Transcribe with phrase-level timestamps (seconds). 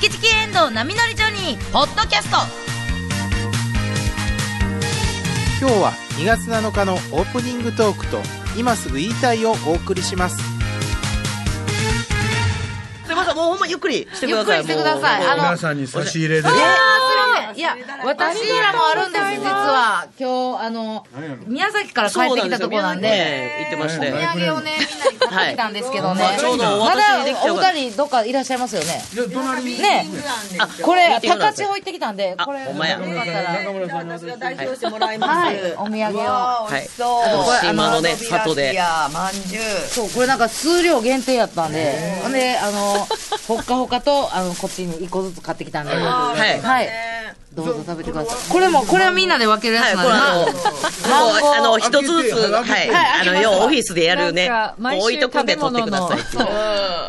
[0.00, 2.38] チキチキエンドウ波乗りジョニー」ポッドキャスト
[5.60, 8.22] 今日は2月7日のオープニングトークと
[8.56, 10.42] 今すぐ言いたいをお送りしますす
[13.12, 14.58] いません、もうほんまゆっくりしてください。
[14.58, 16.48] ゆっくりしてください皆さんに差し入れで。
[17.54, 20.06] いや、私らもあるんです、実は。
[20.18, 21.06] 今日、あの、
[21.46, 24.10] 宮崎から帰ってきたところなんで、ね、言ってましおて。
[24.10, 26.24] 土産をね、みんなに買ってきたんですけどね。
[26.24, 29.02] はいちょうどおまだお二人どっかいらっしゃいますよね？
[29.80, 30.06] ね
[30.58, 32.78] あ、これ、高千穂行ってきたんで、これ、よかっ
[33.24, 33.52] たら。
[33.64, 34.36] 中村さんに渡して。
[34.38, 35.30] 代表してもらいます。
[35.30, 36.22] はい、お土産を。
[36.22, 36.88] はい。
[36.88, 37.66] そう。
[37.66, 38.74] 島のね、里で。
[38.74, 39.62] や、まんじゅう。
[39.88, 43.06] そう、これなんか数量限定やったんで、ほんで、あの、
[43.46, 46.88] ほっかほかと、あの、こっちに一個ずつ買ってきたんで、ははい。
[47.52, 47.56] い。
[47.56, 48.52] どうぞ食べてください。
[48.52, 50.52] これも、これはみんなで分けるやはい、つなんこれあの、で、
[51.42, 52.64] もうあの、一つずつ、はい。
[52.64, 52.90] はい
[53.22, 56.18] あの、要はオフィスでやるね置いとくんで取ってください。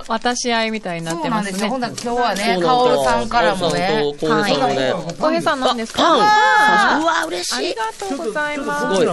[0.08, 2.16] 渡し合いみたいになってますそうなんですよ。
[2.16, 2.32] ほんね。
[2.32, 7.56] なら今日はね、かおるさんからもね、そうそうそうはいね小平さん何ですかパンあうわ、嬉しい。
[7.56, 9.06] ありがとうございます。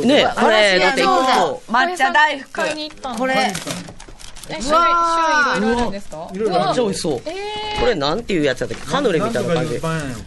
[0.00, 1.62] ね、これ、だって一個。
[1.70, 2.50] 抹茶大福。
[2.52, 3.52] 買いに行ったのこれ、え
[4.58, 4.80] 種類、
[5.54, 6.28] 種類いろいろあるんですか？
[6.32, 7.20] いろいろめっちゃ美味しそう。
[7.80, 8.86] これなんていうやつやったっけ？
[8.90, 9.78] カヌレみたいな感じ。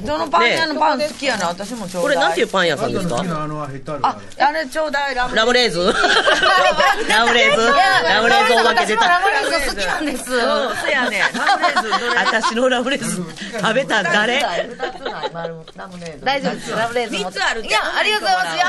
[0.06, 2.16] どのパン屋のパン好きやな、私もちょうだい。
[2.16, 3.16] これなんていうパン屋さんですか？
[3.18, 4.18] ああのヘタルあ
[4.52, 5.86] れちょうだい、ラムラムレーズン
[7.08, 7.66] ラムレーズン
[8.08, 9.08] ラムレーズンおまけ出た。
[9.08, 10.24] ラムレーズン好きなんです。
[10.26, 11.22] そう、そうやね。
[11.34, 13.26] ラムレーズ私のラムレーズン
[13.62, 14.42] 食べたん誰？
[16.24, 16.72] 大丈夫です。
[16.72, 17.32] ラムレーズンも。
[17.32, 18.56] 三つあるいや、ありがとうございます。
[18.56, 18.66] いや、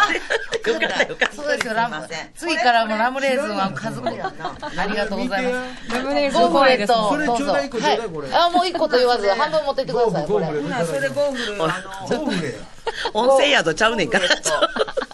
[0.75, 1.37] よかったよかった。
[1.37, 1.95] そうですよ、ラム。
[2.37, 4.57] 次からもラムレーズンは家族やな。
[4.83, 5.44] ありがとうございます。
[5.51, 6.93] ラムレーズゴーフン怖いです。
[6.93, 7.27] レと、それ。
[7.27, 10.47] ちょうだい一個ちょうだいこれあ、もう一個と言わず、半分持ってってください、これ。
[10.47, 12.59] それゴーフル、あの、ゴーフレや
[13.13, 14.27] 温泉宿ちゃうねんから。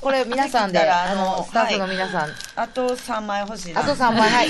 [0.01, 3.83] これ皆さんで、あの、スタッフの皆さん、あと3枚欲しいな。
[3.83, 4.49] あと3枚、はい。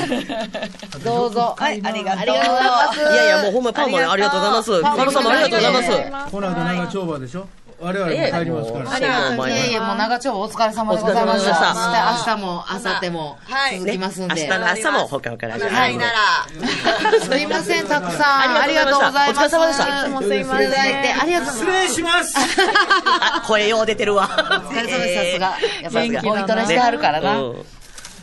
[1.05, 1.57] どうぞ。
[1.59, 2.21] はい、ありがとう。
[2.21, 3.01] ありがとうございます。
[3.01, 4.83] いやいや、もうほんまパンもありがとうございます。
[4.83, 6.11] パンもパンさんもありがとうございます。
[6.11, 7.49] まこの後長丁場でしょ
[7.81, 11.51] 我々も帰りますからええもういえいえ、もう長丁場お疲れ様でございました。
[11.51, 14.35] お疲れ様でした明日も、明後日もはい続きますんで。
[14.35, 17.21] 明日の朝も他から始まるはい、なら。
[17.21, 18.61] すいません、たくさん。
[18.61, 19.41] ありがとうございます。
[19.41, 20.69] お疲れ様でしたいつもすいません。
[20.69, 24.29] いただいて、ありがとうござい失礼しますあ、声よう出てるわ。
[24.29, 24.67] ます。
[24.67, 25.47] お疲れ様です、さすが。
[25.83, 27.41] やっぱり、元気だなボイトレしてはるからな。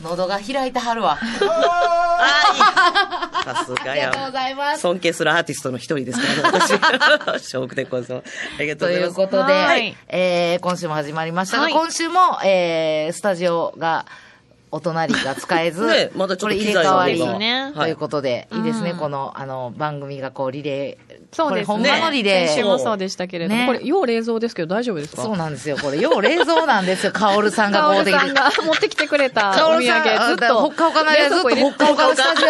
[0.01, 1.17] うん喉が開いてはるわ。
[1.21, 4.31] あいいさすがありがとうごや。
[4.31, 4.81] ざいます。
[4.81, 7.43] 尊敬するアーティストの一人ですからね、私。
[7.47, 8.17] ショークでこそ。
[8.17, 8.21] あ
[8.61, 9.31] りがとうというございます。
[9.31, 14.05] ことで、はいえー、今週も始まりましたが、はい今週も、えー、スタジオが、
[14.69, 17.17] お隣が使えず、 ねまだちょっとこれ入れ替わり
[17.73, 21.06] ということで、はいいいですね、うんこの、あの、番組がこう、リレー。
[21.31, 21.77] そうですね。
[21.77, 22.47] これほんまのリレー。
[22.47, 25.77] 先週もそうでしたけれども、ねこれ、要冷蔵ですけど大丈夫ですかそうなんですよ。
[25.77, 27.11] これ、よう冷蔵なんですよ。
[27.11, 28.19] カオルさんがカオルこうできて。
[28.19, 30.61] さんが持ってきてくれたお土カオルさん、産、ずっと。
[30.61, 32.45] ほっかほかの間ずっとほっかほかのスタジ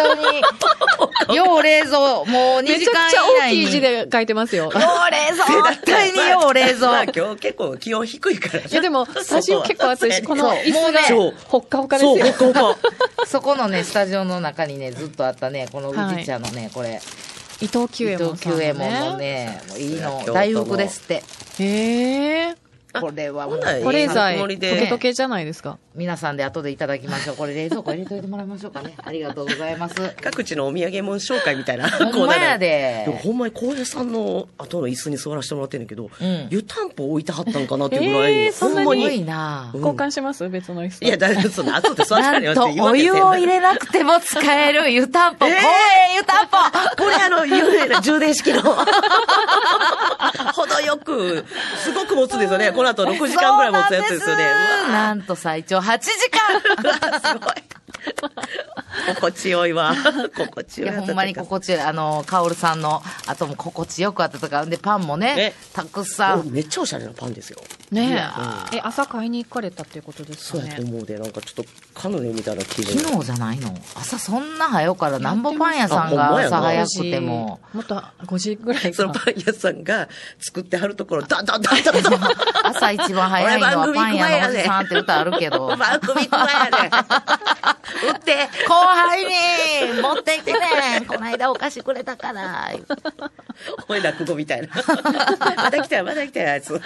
[1.28, 3.62] オに、よう冷蔵、もう2め時ちゃくちゃ間以内に。
[3.62, 4.64] 大きい字で書いてますよ。
[4.64, 8.64] よう冷蔵絶対によう冷蔵まあ今日結構気温低いから。
[8.64, 12.26] いやでも、スタジオ結構暑いし、この椅子そうもうねほっかほかですそう、よ。
[12.32, 12.78] ほかほか。
[13.26, 17.00] そこのね、スタジオの中にね、ずっとあったね、この宇治茶のね、これ、
[17.60, 21.24] 伊藤久伊藤右衛門さん久右衛門もういいの大福ですって。
[21.58, 22.67] へえ。
[23.00, 25.78] これはもう、保冷剤、溶け溶けじゃないですか。
[25.94, 27.36] 皆さんで後でいただきましょう。
[27.36, 28.94] これ冷蔵庫入れといてもらいましょうかね。
[29.04, 29.94] ありがとうございます。
[30.22, 31.88] 各地のお土産物紹介みたいな。
[31.90, 36.10] ほんまやででもほんまに浩平さんの後の椅子に座らせてもらってんねんけど、ん
[36.50, 39.24] 湯たんぽ置いてはったんかなっていうぐらい、えーそんなにい。
[39.24, 40.48] なうん交換します？
[40.48, 41.04] 別の椅子と。
[41.04, 45.58] いや、だからその後で座らせなんとたらよってお湯を入れなくても使える湯たんぽ、え園
[46.16, 46.56] 湯たんぽ
[47.02, 48.62] これあの、有名な充電式の。
[50.54, 51.44] 程よく、
[51.84, 52.72] すごく持つんですよね。
[52.78, 54.44] この後6時間ぐらい持つやつですよね。
[54.92, 57.54] なんと最長8時間 すごい。
[59.14, 59.94] 心地よいわ。
[60.36, 61.80] 心地いや、よいやつほんまに心地よい。
[61.80, 66.50] あの、カオルさんの後も心地よくあったとか、で、パンもねね、たくさん。
[66.50, 67.60] めっちゃおしゃれなパンですよ。
[67.90, 68.28] ね
[68.72, 68.76] え。
[68.76, 70.72] え、朝買いに行かれたっていうことですそうかね。
[70.72, 72.98] やと思うで、なんかちょっとカヌレみたいな気分。
[72.98, 73.74] 昨日じゃないの？
[73.94, 77.60] 朝そんな早から、なんぼパン屋さんが朝早くても。
[77.72, 80.08] もっと5時ぐらいかそのパン屋さんが
[80.40, 82.32] 作ってはるところ、ダンダンダンダンダン。
[82.64, 85.68] 朝一番早いのはパン屋のおじさんって歌あるけど。
[85.76, 86.90] 番組行く前やで。
[88.06, 88.48] 売って。
[88.66, 90.58] 後輩に持ってきてね
[91.06, 92.70] こないだお菓子くれたから。
[93.88, 94.68] おい落語みたいな。
[95.56, 96.80] まだ来たよ、まだ来たよ、あいつ。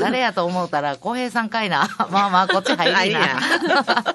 [0.00, 1.88] 誰やと思うたら、浩平さんかいな。
[2.10, 3.40] まあまあ、こっち入りなな。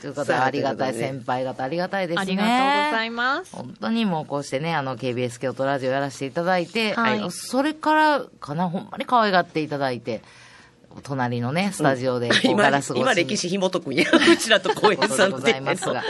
[0.00, 2.22] ということで、さあありがたい先輩方、ありがたいですね。
[2.22, 3.54] ありがとうございます。
[3.54, 10.22] 本当にもうこうしてね、あの、KBS 京都ラジオやらせていただいて、はいそれからかな、ほんまに可愛がっていただいて、
[11.02, 14.04] 隣のね、スタジオで、今ラス越しに今歴史紐解くんや。
[14.10, 16.02] うちらと小平さんってございますが。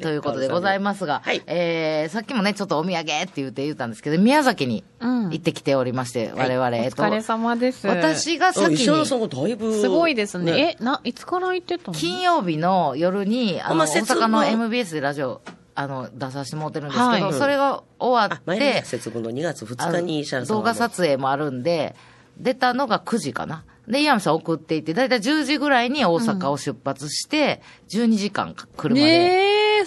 [0.00, 7.86] ということでございますが、はいえー、さっきもね、ちょっとお土産って言って言ったんですけど、宮崎にうん行ってきておりまして、我々、おえっと疲れ様です。
[7.86, 9.72] 私が先に石原さんがだいぶ。
[9.80, 10.76] すごいですね。
[10.80, 11.98] え、な、いつから行ってたの？
[11.98, 15.40] 金曜日の夜に、あの、大阪の MBS でラジオ、
[15.74, 21.96] あの、出させてもらってるんですけど、はいそれが終わあ、って前の、節分の2月あ2日に石原さん動画撮影もあるんで、
[22.36, 23.64] 出たのが9時かな。
[23.88, 29.00] で、岩見さん送っていって、だいたい10時ぐらいに大阪を出発して、12時間か車で。
[29.00, 29.84] ねえ。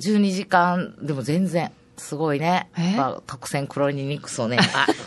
[0.00, 2.68] 12時間、でも全然、すごいね。
[2.76, 2.96] え？
[2.96, 4.58] まあ、特選黒に肉をね、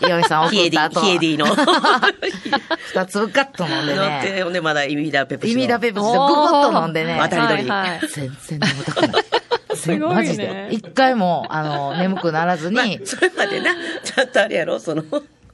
[0.01, 1.45] 岩見さん 送った後、ヒエディの。
[2.87, 5.61] 二つガッと飲んでね、て、ほんでまだイミダペプシイの。
[5.61, 9.23] ミダペプシでググッと飲んでね、渡り鳥全然眠たくない。
[9.75, 10.67] すごいねマジで。
[10.71, 15.03] 一回も、あの、眠くならず まあに、それまでな、ちゃんとあれやろ、その、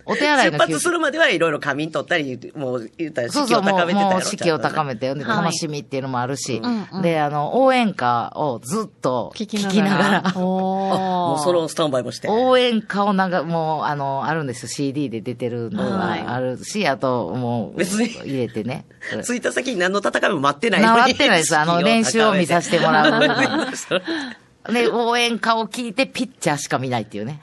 [0.06, 4.12] お手洗い出の発するまではいろいろ仮眠取ったり、もう言ったら士気をそうそう、もう、高めてたやろ。
[4.12, 5.02] もう士気を高めて。
[5.02, 10.32] て、ではい楽しみっていうのもあるし、うんうんで、あの、応援歌をずっと聞聞ききながら。
[10.36, 12.28] もうそのスタンバイもして。
[12.30, 14.70] 応援歌をなんか、もう、あの、あるんですよ。
[14.70, 18.86] CD で出てるのはいがあるし、あと、もう、別に入れてね。
[19.26, 21.02] 着いた先に何の戦いも待ってないのに。
[21.02, 21.58] 回ってないです。
[21.58, 23.22] あの、練習を見させてもらう。
[24.70, 24.74] う。
[24.74, 27.40] で、応援歌を聞いて、ピッチャーしか見ないっていうね。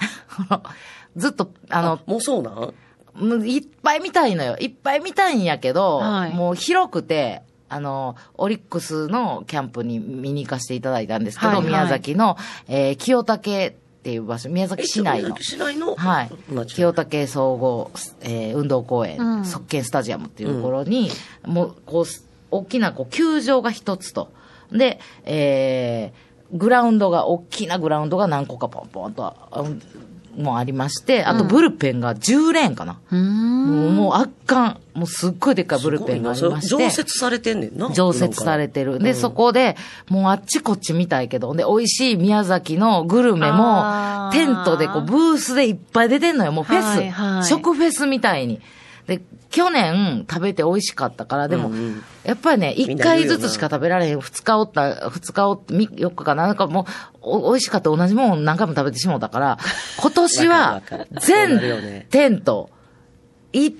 [1.16, 3.46] ずっと、あの、もうそうなん？
[3.46, 4.56] いっぱい見たいのよ。
[4.60, 12.37] いっぱい見たいんやけど、はいもう広くて、あの、オリックスのキャンプに見に行かせていただいたんですけど、はいはい宮崎の、
[12.69, 15.37] えー清武っていう場所、宮崎市内の。
[15.40, 15.94] 市内の？
[15.96, 16.31] はい。
[16.50, 17.90] 町清武総合、
[18.22, 21.11] えー運動公園、うんスタジアムっていうところに、
[21.44, 22.04] もう、こう、
[22.50, 24.31] 大きな、こう、球場が一つと。
[24.70, 29.64] で、えー、グラウンドが、大きなグラウンドが何個かポンポンと、あ
[30.38, 32.99] もうありまして、あとブルペンが10レーンかな。
[33.11, 33.67] うーん。
[33.67, 34.81] もうもう圧巻。
[34.94, 36.69] もうすっごいでっかいブルペンがありまして。
[36.69, 37.90] 常設されてんねんな。
[37.93, 38.99] 常設されてる。
[38.99, 39.76] で、そこで、
[40.08, 46.52] もうあっちこっち見たいけど、で、美味しい宮崎のグルメもテントでこう、ブースでいっぱい出てんのよ。
[46.52, 46.85] もうフェス。
[46.85, 48.61] はいはい食フェスみたいに。
[49.08, 54.20] で、去年食べて美味しかったから、でも、うんうんやっぱりね、み一回ずつしか食べられへん。
[54.20, 56.46] 二日おった、二日おって、み四日かな。
[56.46, 56.84] なんかもう、
[57.22, 59.58] お美味しかった同じもん何回も食べてしもうたから、
[59.99, 60.82] 今年は
[61.22, 62.69] 全テント、
[63.55, 63.72] い、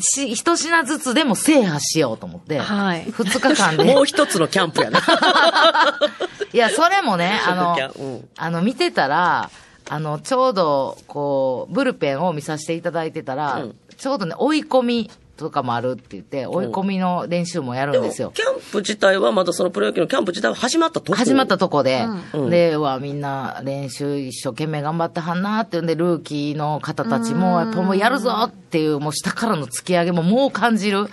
[0.00, 3.84] し、一品ずつでも制覇しようと思って、はい二日間で。
[3.94, 4.98] もう一つのキャンプやな。
[6.52, 9.50] いや、それもね、あのうん、あの、見てたら、
[9.88, 18.30] あの、ちょうど、こう、ブルペンを見させていただいてたら、うんちょうどね、追い込みとかもあるって言って、追い込みの練習もやるんですよ。
[18.34, 21.18] キャンプ自体はまだそのプロ野球のキャンプ自体は始まったとこ。
[21.18, 22.50] 始まったとこで、うん。
[22.50, 31.00] で、うわ、みんな練習一生懸命頑張ってはんなっていうんで、ルーキーの方たちも、やっぱもうやるぞっていう、もう下からの突き上げももう感じる。
[31.00, 31.08] うん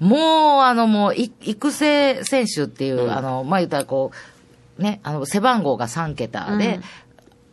[0.00, 0.08] うん。
[0.08, 3.10] もう、あの、もう、い育成選手っていう、うん。
[3.12, 4.10] あの、まあ、言ったらこ
[4.78, 6.80] う、ね、あの、背番号が3桁で、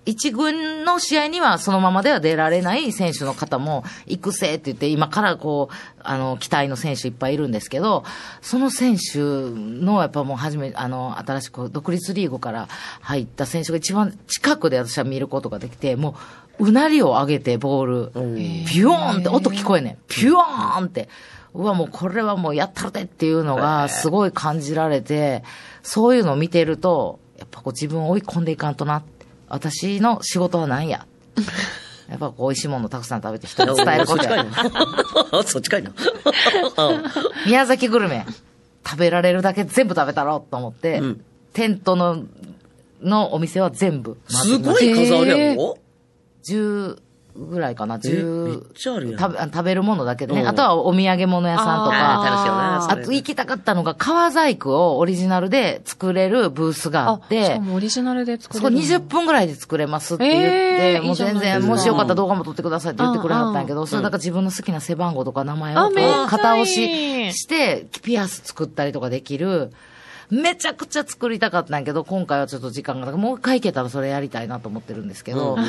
[0.10, 8.04] 一軍の試合にはそのままでは出られない選手の方も、育成って言って、今からこう、あの、期待の選手いっぱいいるんですけど、
[8.42, 12.68] その選手の、やっぱもう初め、あの、新しく独立リーグから
[13.02, 16.16] 入った選手が一番近くで私は見ることができて、も
[16.60, 19.98] う、うなりを上げてボール、ピューンって音聞こえんねん。
[20.08, 21.08] ピューンって。
[21.54, 25.44] うわ、もうこれはもうやったるでっていうのがすごい感じられて、
[25.84, 29.04] そういうのを見てると、やっぱこう自分を追い込んでいかんとな。
[29.50, 31.06] 私の仕事は何や。
[32.10, 34.46] やっぱ美味しいものたくさん食べて人に伝えることや。
[35.46, 35.92] そっちかいな。
[37.46, 38.26] 宮崎グルメ、
[38.84, 42.26] 食べられるだけ全部食べたろうと思って、うんテントの、
[43.02, 44.58] のお店は全部す。
[44.60, 45.78] ごい数あるやろ
[46.44, 47.00] ？10
[47.40, 48.74] ぐらいかな、めっ10。
[48.74, 49.20] ちゃあるやん。
[49.20, 50.42] 食べ食べるものだけでね。
[50.42, 52.24] うんあとはお土産物屋さんとか。
[52.26, 58.88] 楽しいよなそあれと行きたかったのが、川細工をオリジナルで作れるブースがあっ、あしてかもオリジナルで作そこれるの。
[58.88, 60.48] 20分ぐらいで作れますって言って、
[60.96, 69.72] えーもう全然、もしよかったら動画も撮ってくださいって言ってくれはったんやけど、んそれだから自分の好きな背番号とか名前をこうあめっちゃいい型押しして、ピアス作ったりとかできる、
[70.30, 75.68] めちゃくちゃ作りたかったんやけど、今回はちょっと時間がなくもう一回行けたらそれやりたいなと思ってるんですけど、うんうん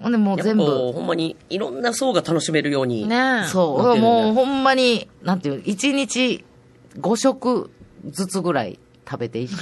[0.00, 3.08] ほんでもう全部、ほんまにいろんな層が楽しめるように。
[3.08, 3.48] ねえ。
[3.48, 6.44] そう、もうほんまに、なんていう、一日
[6.98, 7.70] 5食
[8.10, 9.54] ずつぐらい食べていって、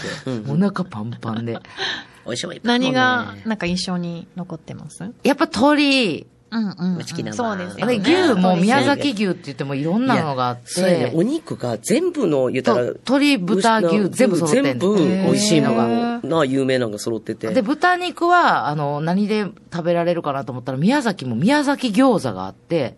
[0.50, 1.58] お腹パンパンで。
[2.26, 5.10] 美味しい何が、なんか印象に残ってます？
[5.22, 7.04] やっぱ鳥、うんうんうん。
[7.32, 8.04] そうですよあれね。
[8.28, 14.96] 牛も宮崎牛って言ってもいろんなのがあっそうやね、て、お肉が全部の言ったらと、鶏、豚、牛、全部揃ってん全部の。
[14.96, 17.48] 美味しいのへが、ーな、有名なのが揃ってて。
[17.54, 22.96] で、豚肉は、あの、何で食べられるかなと思ったら、宮崎も宮崎餃子があって、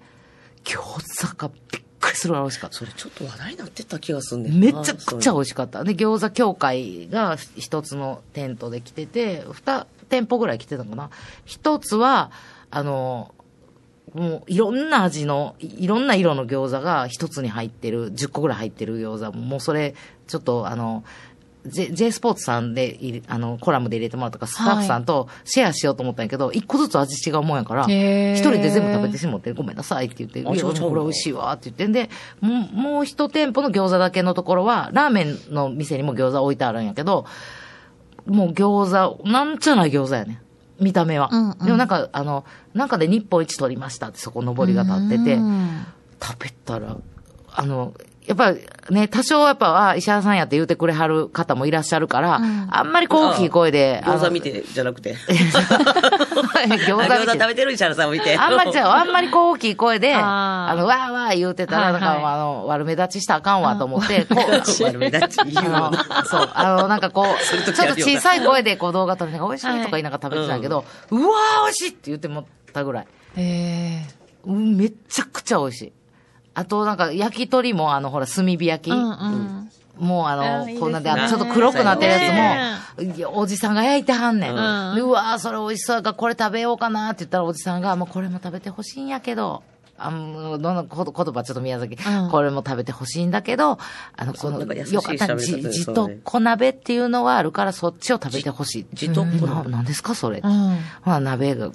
[0.65, 2.77] 餃子がびっくりする美味しかった。
[2.77, 5.41] それちょっと話題になってた気がすんねめちゃくちゃ美い。
[5.43, 5.85] 味しかった。
[5.85, 11.11] で、餃子協会が一つのテントで来てて、二店舗ぐらい来てたのかな。
[11.45, 12.31] 一つは、
[12.71, 13.35] あの、
[14.15, 19.37] もういろんな味の、いいろんな色の餃子が一つに入ってる、10個ぐらい入ってる餃子。
[19.37, 19.95] もうそれ、
[20.29, 21.05] ちょっとあの、
[21.67, 37.25] J, J スポーツさんであの、コラムで入れてもらったから、スタッフさんとシェアしようと思ったんやけど、一個ずつ味違うもんやから、一人で全部食べてしもって、ごめんなさいって言って、いや、これ美味しいわって言ってんで、もう、もう一店舗の餃子だけのところは、ラーメンの店にも餃子置いてあるんやけど、
[38.27, 38.91] もう餃
[39.23, 40.43] 子、なんちゃない餃子やね。
[40.81, 41.29] 見た目は。
[41.33, 41.59] うんうん。
[41.59, 45.87] でもなんか、あの、なんかで日本一取りましたってそこ上りが立ってて、うん。
[46.23, 46.97] 食べたら、
[47.53, 47.95] あの、
[48.27, 48.55] やっぱ
[48.91, 52.41] ね、多少やっぱ、あ、石原さんやって言うてくれはる方もいらっしゃるから、
[52.71, 55.15] あんまりこう大きい声で、餃子見てじゃなく て。
[55.15, 58.37] 餃子食べてる石原さんを見て。
[58.39, 71.25] あんまりじゃあ、あんまりこう大きい声で、あの、わーわー言うてたら、はいはいなんか、あの、悪目立ちしたらあかんわと思って、こう、悪目立ち言うあののそう、あの、なんかこう、するちょっと小さい声でこう動画撮りながら美味しいとか言いながら食べてたけど、うわー
[71.65, 73.07] 美味しいって言ってもったぐらい。
[73.37, 74.07] え
[74.47, 75.93] うんめちゃくちゃ美味しい。
[76.55, 78.93] あと、なんか、焼き鳥も、あの、ほら、炭火焼き。
[78.93, 79.71] えうんうん。
[79.99, 84.51] もうあの、こんなんで、あのちょっと黒くなってるやつも、おじさんが焼いてはんねん。
[84.51, 89.63] うんでうわーそれ美味しそうこれ食べようかなって言ったら、おじさんが、もうこれも食べてほしいんやけど、
[89.97, 93.79] あの、どんなこと言葉ちょっと宮崎、うんこれも食べてほしいんだけど、
[94.17, 98.87] あの、この、よかったら、じ、じと小鍋っていうのがあるから、そっちを食べてほしい。
[98.93, 100.41] じと小鍋んですか、それ。
[100.43, 100.79] うん。
[101.03, 101.71] ほら、鍋が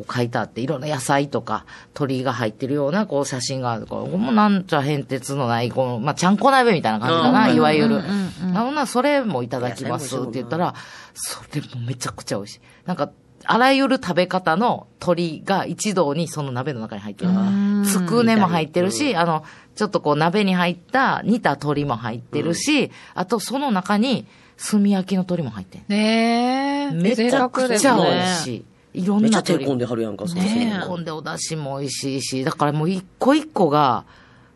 [0.00, 7.96] こう書いてあって、いろんな野菜とか鳥が入ってるようなこう写真があるこれもなんちゃ変哲のない、この、まあ、ちゃんこ鍋みたいな感じかな、うんいわゆる。
[7.96, 10.74] うんうんうんならそれもいただきますって言ったら、
[11.14, 12.60] それもめちゃくちゃ美味しい。
[12.86, 13.10] なんか、
[13.44, 24.26] あらゆる食べ方の鳥が一堂にその鍋の中に入ってるからうん、つくねも入ってるし、あの、ちょっとこう鍋に入った煮た鳥も入ってるし、あとその中に
[24.56, 25.84] 炭焼きの鳥も入ってる。
[25.88, 26.90] ねえ。
[26.90, 28.64] めちゃくちゃ美味しい。
[28.92, 29.42] いろんめっちゃ。
[29.42, 34.04] 手込んではるやんか、そのね手込んでお出汁も美味しいし、だからもう一個一個が、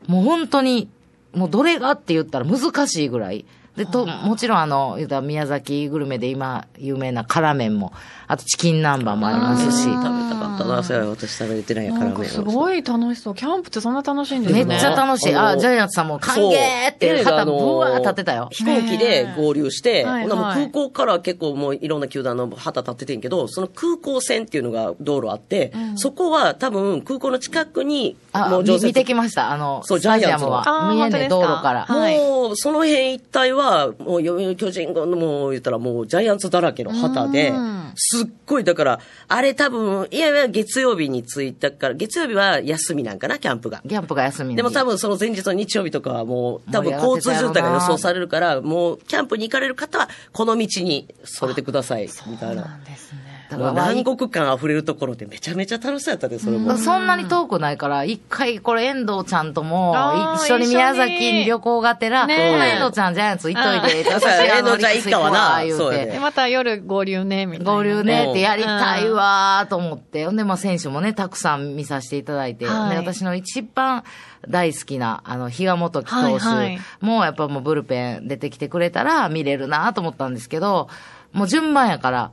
[0.07, 0.88] もう本当に、
[1.33, 3.45] もうどれがって言ったら難しいぐらい。
[3.76, 7.93] で、と、もちろんあの、言うたら宮崎グルメで今有名な辛麺も、
[8.28, 10.00] あとチキン南蛮もありますし、食べた
[10.37, 13.35] かったな、それは私食べれてないやからなんかすごい楽しそう。
[13.35, 14.76] キャンプってそんな楽しいんですめね。
[14.76, 15.35] っちゃ楽しい。
[15.35, 16.50] あジャイアンツさんも歓迎
[16.93, 18.49] ってそう肩ブワー立ってたよ。
[18.52, 29.50] 飛行機で合流して、空港から結構もういろんな球団の旗立っててんけど、その空港線っていうのが道路あって、そこは多分空港の近くに、あ、もう見てきました。
[29.50, 30.64] あの、そうジャイアンツは。
[30.64, 31.35] の見えんね、あー本当ですか？
[31.35, 31.85] 道路から。
[31.87, 33.63] はいもう、その辺一帯は、
[33.99, 43.83] もう、読売巨人軍の、もう言ったらもう、ジャイアンツだらけの旗でうん、すっごい、だから、あれ多分、いやいや、月曜日に着いたから、月曜日は休みなんかな、キャンプが。
[43.88, 52.80] キャンプが休みでも多分その前日の日曜日とかはもう、多分交通渋滞が予想されるから、もう、キャンプに行かれる方は、この道にそれてください、みたいな。
[52.85, 53.24] ですね。
[53.24, 53.24] もうだから
[53.57, 56.77] 南国感溢れるところでめちゃめちゃ楽しそうやったで、それも。
[56.77, 59.95] そんなに遠くないから、一回これ遠藤ちゃんとも
[60.37, 62.35] 一緒に宮崎に旅行がてら、ね
[62.75, 65.77] 遠藤ちゃんジャイアンツ行っといて、遠藤ちゃん一家はな言うて。
[65.77, 66.13] そうやね。
[66.13, 67.73] で、また夜合流ね、みたいな。
[67.73, 70.25] 合流ねってやりたいわーと思って。
[70.27, 72.67] ほんで、まあ選手もね、たくさん見させていただいて。
[72.67, 72.91] はい。
[72.91, 74.05] で、私の一番
[74.49, 76.79] 大好きな、あの、比嘉元樹投手。
[77.05, 80.89] も、やっぱもうブルペン出てきてくれたら見れるなと思ったんですけど、
[81.33, 82.33] もう順番やから、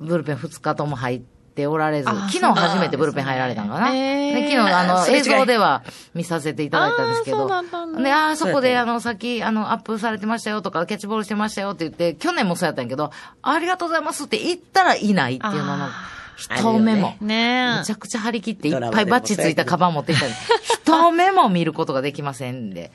[0.00, 3.90] ブルペン2日とも入っておられず、あ昨日初めてブルペン入られたんかな。
[3.90, 5.82] ねで昨日、あの、映像では
[6.14, 7.50] 見させていただいたんですけど。
[7.50, 7.62] あ
[8.02, 13.10] で、あーそこで、あの、さっき、あの、アップされてましたよとか、キャッチボールしてましたよって言って、去年もそうやったんやけど、
[13.42, 15.92] ありがとうございますって言ったらいないっていうののあ、
[16.36, 17.16] 一目も。
[17.20, 20.32] ねめちゃくちゃ張り切っていっぱいバッチついたカバン持っていったり、
[20.84, 22.92] 一目も見ることができませんで。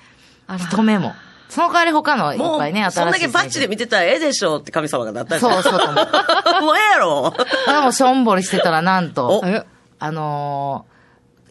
[0.58, 1.13] 一目も。
[1.51, 5.74] その代わり他のいっもぱいね、う、そんだけバッチで見てたらええでしょって神様がなったそうそう。
[6.63, 7.34] もうええやろ
[7.67, 9.43] でもしょんぼりしてたらなんと。
[10.00, 10.86] あの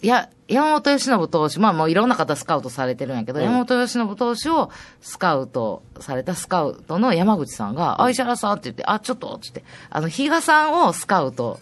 [0.00, 3.44] ー、や、山本由伸投手、まあもういろんな方スカウトされてるんやけど、うん。
[3.44, 4.70] 山本由伸投手を
[5.02, 11.60] スカウトされたスカウトの山口さんが、あ、石原さんって言って、あ、ちょっと、つって、あの、比嘉さんをスカウト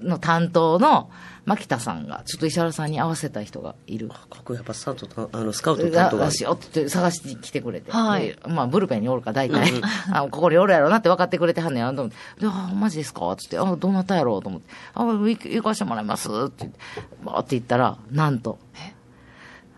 [0.00, 1.10] の担当の
[1.44, 4.08] 牧田さんが、ちょっと石原さんに合わせた人がいる。
[4.08, 7.92] かっこいいやっぱスカウトと、あの、スカウトの担当がらしいよって探してきてくれて。
[7.92, 9.70] はいでまあ、ブルペンにおるから大体、
[10.10, 12.40] あここにおるやろなって分かってくれてはんねやなと思って。
[12.40, 13.36] で、あ、マジですか？
[13.36, 14.38] つって、あ、どうなったやろ？
[14.38, 14.70] うと思って。
[14.94, 16.28] あ、行行かしてもらいます？
[16.28, 16.78] って言って、
[17.24, 18.58] バーって言ったら、なんと。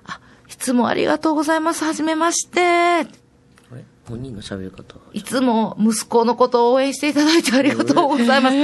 [0.07, 1.85] あ、いつもありがとうございます。
[1.85, 2.61] はじめまして。
[2.61, 3.09] あれ？
[4.09, 4.95] 本人の喋り方。
[5.13, 8.57] いつも息子のことを応援していただいてありがとうございます。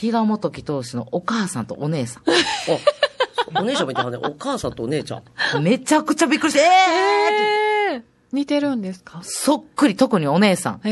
[0.00, 2.22] 比嘉元樹投手のお母さんとお姉さん。
[3.58, 5.22] お姉ちゃんみたいなね、お母さんとお姉ちゃ
[5.56, 5.62] ん。
[5.62, 9.20] めちゃくちゃびっくりして、えー似てるんですか？
[9.22, 10.80] そっくり、特にお姉さん。
[10.84, 10.90] え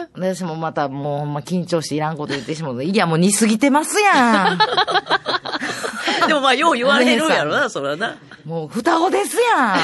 [0.00, 2.82] えで私もまたもうほんま緊張していらんこと言ってしまう。
[2.84, 4.58] いや、もう似すぎてますやん。
[6.26, 8.16] でもまあ、よう言われるやろな、それはな。
[8.44, 9.76] もう双子ですや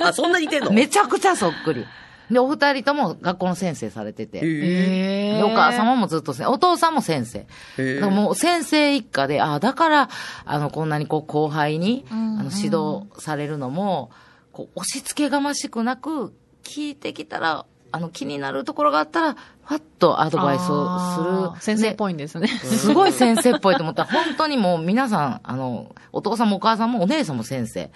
[0.00, 0.70] あ、そんな似てんの？
[0.70, 0.74] ん。
[0.74, 1.84] めちゃくちゃそっくり。
[2.30, 4.38] で、お二人とも学校の先生されてて。
[4.38, 7.46] ええでお母様もずっとお父さんも先生。
[7.78, 10.08] へだからもう先生一家で、ああ、だから、
[10.44, 14.10] あの、こんなにこう後輩に、あの、指導されるのも、
[14.52, 20.98] こう、押し付けがましくなく、聞いてきたら、あの、気になるところがあったら、ファッとアドバイスを
[21.54, 21.62] する。
[21.62, 22.48] 先生っぽいんですね。
[22.48, 27.90] すごい先生っぽいと思ったら、本当にもう皆さん、あの、お父さんもお母さんもお姉さんも先生。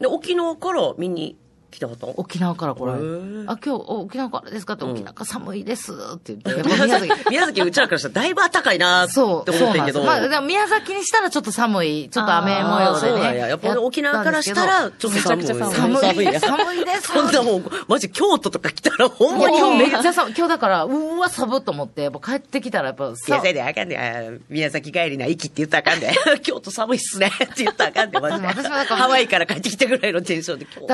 [0.00, 1.36] で、沖縄から見に
[1.74, 4.74] 来たかったの沖縄からこれ、あ、今日沖縄からですか？
[4.74, 10.04] って、沖縄寒いですって言って、宮宮崎崎、宮崎 うちらからしたらだいぶ暖かいなってそう、思ってんけど。
[10.04, 13.38] まあ、でも宮崎にしたらちょっと寒い、ちょっと雨模あ様でね。
[13.38, 13.48] や。
[13.48, 15.44] やっぱり沖縄からしたら、ちょっと寒い。
[15.44, 15.96] めちゃくちゃ寒い。
[16.00, 16.40] 寒いや。
[16.40, 17.02] 寒いです。
[17.12, 19.58] そんなもう、マジ京都とか来たらほんまに。
[19.58, 20.34] 今日めっちゃ寒い。
[20.36, 26.12] 今日だから、うわ、寒いと思って、やっぱ帰ってきたらやっぱいや、させいであかんで、あ宮崎帰りな、息って言ったらあかんで。
[26.42, 27.32] 京都寒いっすね。
[27.44, 28.48] って言ったらあかんで、マジで。
[28.48, 30.88] ハワイから帰ってきたぐらいのテンションで、今日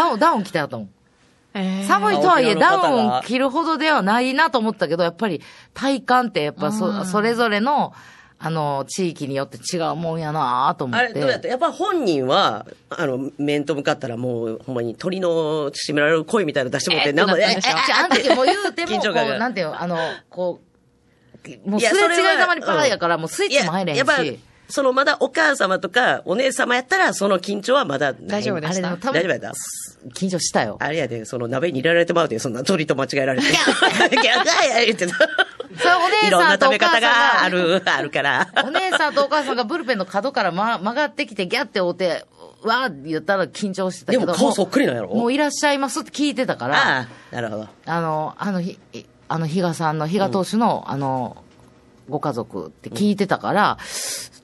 [0.00, 0.90] ダウン、ダウン着てあったもん。
[1.52, 5.40] ええ寒いとはいえ、ダウン着るほどではないなと思ったけど、やっぱり
[5.74, 7.92] 体感ってやっぱそ、それぞれの、
[8.38, 11.04] あの、地域によって違うもんやなと思って。
[11.04, 11.48] あれ、どうやった？
[11.48, 17.60] やっぱ本人は、あの、面と向かったらもう、ほんまに鳥の締められる声みたいなの出してもって、なんか、えー
[17.98, 19.98] あ、あの時もう言うても、こ緊張感がう、なんていうの、あの、
[20.30, 20.60] こ
[21.66, 24.04] う、もういやすれ違いそれはざまにパーやから、もうスイッチも入れへんし。
[24.06, 24.22] ぱ、
[24.70, 29.52] そのまだお母様とかお姉様やったら、その緊張はまだ大丈夫でした大丈夫やった。
[30.14, 30.76] 緊張したよ。
[30.80, 33.46] あれやで、その鍋に入れられてまうで、そんな鳥と間違えられて。
[33.46, 35.14] ギャーギャー言ってた。
[35.14, 38.48] それお姉いろんさとおなん食べ方母さんがある、あるから。
[38.64, 42.24] お姉さんとお母さんがブルペンの角から、ま、曲がってきて、ギャって追って、
[42.62, 44.26] わーって言ったら緊張してたけど。
[44.26, 45.14] でも顔そっくりなんやろ？
[45.14, 47.68] もういらっしゃいますって聞いてたから、ああ、なるほど。
[47.86, 48.78] あの、あの、ひ、
[49.28, 51.42] あの、比嘉さんの、比嘉投手の、あの、
[52.08, 53.78] ご家族って聞いてたから、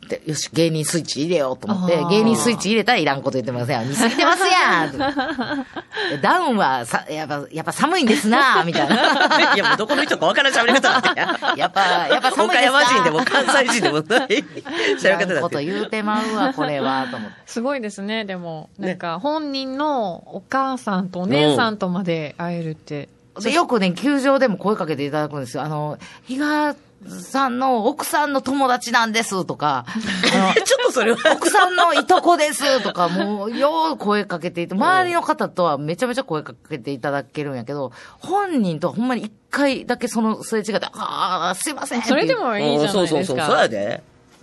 [0.09, 3.89] でよし、芸人スイッチ入れようと思って芸人スイッチ入れたらいらんこと言ってません。
[3.89, 5.67] 似すぎてますやん
[6.23, 9.55] ダウンはさ、やっぱ、やっぱ寒いんですなみたいな。
[9.55, 11.21] いや、もうどこの人かわからん喋り方だって。
[11.59, 14.45] やっぱ、やっぱ寒いです岡山人でも関西人でもないい
[14.99, 17.37] 喋り方だこと言うてまうわ、これは、と思って。
[17.47, 18.71] すごいですね、でも。
[18.79, 23.09] なんか、本人のお母さんとお姉さんとまで会えるって。
[23.41, 25.63] でよくね、球場でも声かけていただくんですよ。
[25.63, 26.75] あの、比嘉
[27.09, 29.85] さんの奥さんの友達なんですとか、
[30.65, 31.19] ちょっとそれは。
[31.35, 43.09] 奥さんのいとこですとか、もう、よう声かけていて、周りの方とはめちゃめちゃ声かけていただけるんやけど、本人とはほんまに一回だけそのすれ違って、ああ、すいませんってそれでもいいじゃないですか。
[43.09, 44.03] そうそうそう、そうやで。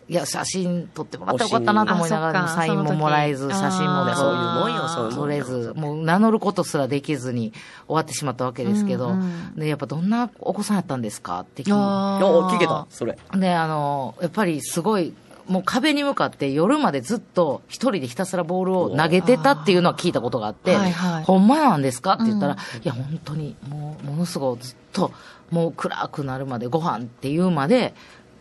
[0.09, 7.53] いや、写真撮ってもらったらよかったなと思いながら、サインももらえず、写真もそういうもんよそういうもん撮れず、もう名乗ることすらできずに
[7.87, 9.55] 終わってしまったわけですけど、うんうん。
[9.55, 11.71] で、やっぱどんなお子さんやったんですかって聞いて。
[11.73, 13.17] 聞けた、それ。
[13.35, 15.13] で、あの、やっぱりすごい、
[15.47, 21.23] もう壁に向かって夜までずっと一人でひたすらボールを投げてたっていうのは聞いたことがあって、はいはい。
[21.23, 25.11] ほんまなんですかって言ったら、いや、本当にもう、ものすごいずっと、
[25.51, 27.93] もう暗くなるまでご飯って言うまで、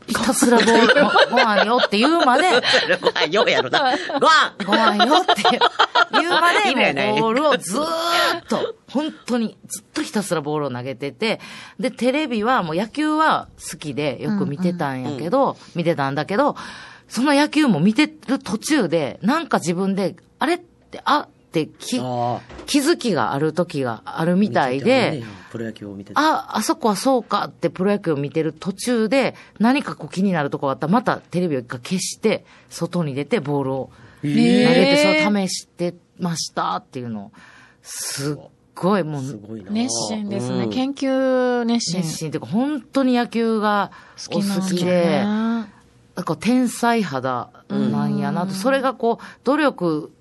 [0.07, 2.45] ひたすらボール、ごご飯よって言うまで、
[3.01, 3.95] ご飯ようやろな。
[4.19, 4.55] ご飯。
[4.65, 5.35] ご飯よって
[6.13, 7.87] 言うまで、もうボールをずーっ
[8.49, 11.41] と、本当にずっとひたすらボールを投げてて、
[11.79, 16.57] で、テレビはもう野球は好きでよく見てたんやけど、見てたんだけど、
[17.09, 21.29] その野球も見てる途中で、なんか自分で、あれって、あ
[21.61, 26.19] ってきあ気づきがある時があるみたいで、、プロ野球を見てて。
[26.19, 33.91] あ、あそこはそうかってプロ野球を見てる途中で、何かこう気になるとこがあったら、またテレビを一回消して、外に出てボールを
[34.23, 37.33] 投げて、それを試してましたっていうのを、
[37.83, 38.37] すっ
[38.75, 39.23] ごいもう。
[39.71, 40.65] 熱心ですね。
[40.65, 42.01] うん研究熱心。
[42.01, 43.93] 熱心っていうか、本当に野球が
[44.31, 45.53] お好きで、ね
[46.15, 50.13] なんか天才肌なんやなと、それがこう、努力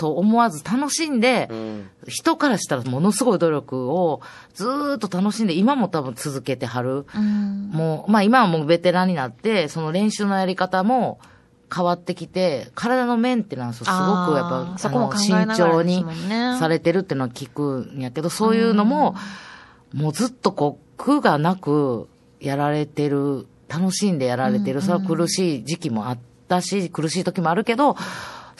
[0.00, 1.90] と思わず楽しんで、うん。
[2.08, 4.22] 人からしたらものすごい努力を
[4.54, 7.04] ずーっと楽しんで、今も多分続けてはる。
[7.14, 7.68] うん。
[7.70, 11.20] もう、まあ今はもうベテランになって、その練習のやり方も
[11.70, 13.96] 変わってきて、体のメンテナンスをすご
[14.32, 16.06] くやっぱ、そこも慎重に
[16.58, 19.14] されてるっていうのは聞くんやけど、そういうのも、
[19.92, 22.08] もうずっとこう、苦がなく
[22.40, 27.96] やられてる、楽しんでやられてる、それは苦しい時期もあったし、苦しい時もあるけど、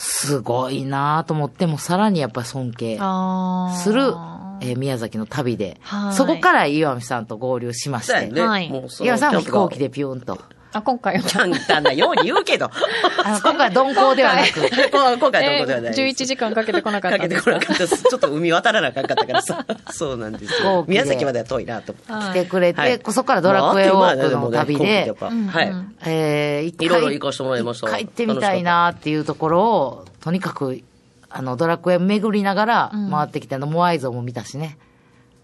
[0.02, 4.14] すごいなと思って、もうさらにやっぱ尊敬する、
[4.62, 8.40] えー宮崎の旅では、いそこから岩見さんと合流しまして、ね。
[8.40, 10.38] はいもうその岩見さんは飛行機でピューンと。
[10.72, 11.28] あ、今回は。
[11.28, 12.70] 簡単なように言うけど。
[13.24, 16.00] あの今回鈍行ではなく、今今回のことではえーないです。
[16.00, 18.04] 11時間かけてこなかったかけてこなかったです。
[18.04, 19.64] ちょっと海渡らなあかんかったからさ。
[19.90, 20.84] そうなんですよ。
[20.86, 22.12] 宮崎までは遠いなと思って。
[22.12, 25.72] はい来てくれて、はいそこからドラクエウォークの旅で、はい。
[26.06, 30.80] えー、一回いろいろ行かせてもらいました一回行ってみたいなっていうところを、とにかく、
[31.28, 34.78] あの、ドラクエ巡りながら回ってきて、あの、モアイ像も見たしね。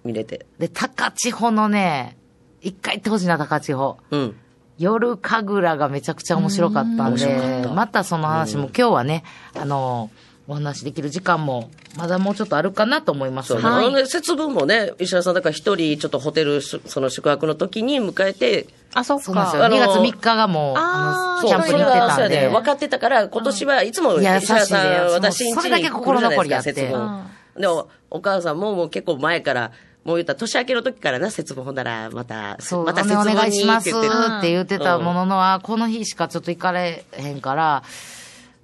[0.05, 0.47] 見れて。
[0.59, 2.17] で、高千穂のね、
[2.61, 3.99] 一回行ってほしいな、高千穂。
[4.11, 4.37] うん。
[4.79, 10.11] 夜神楽がめちゃくちゃ面白かったんでった、またその話も今日はね、あの、
[10.49, 19.25] お話できる時間も、まだもうちょっとあるかなと思いますそう、のであのね、節分もね、石原さん、だから一人、ちょっとホテル、その宿泊の時に迎えて、あ、そっか。
[19.25, 19.65] そうなんですよ。
[19.65, 22.49] あの2月3日がもう、あの、キャンプに行ってたんそれはそうやねで。
[22.49, 26.73] 分かってたから、今年はいつもいや石原さん、私んそれだけ心残りあって。
[26.73, 27.25] 節分。
[27.59, 29.73] でも、お母さんももう結構前から、
[30.07, 37.83] もう言ったら年明けの時からな、節分ほんなら、また、そう、また節お分に願いしますっって言ってて言ってたもののは、この日しかちょっと行かれへんから、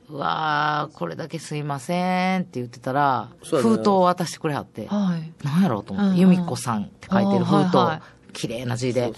[0.08, 5.44] うわー、これだけすいませんって言ってたら、封筒を渡してくれはって、はい。
[5.44, 6.32] なんやろうと思って、うんうん。
[6.32, 7.78] 由美子さんって書いてる封筒。
[7.78, 7.96] あーはい。
[7.96, 8.02] は、
[8.32, 9.12] 綺麗な字で、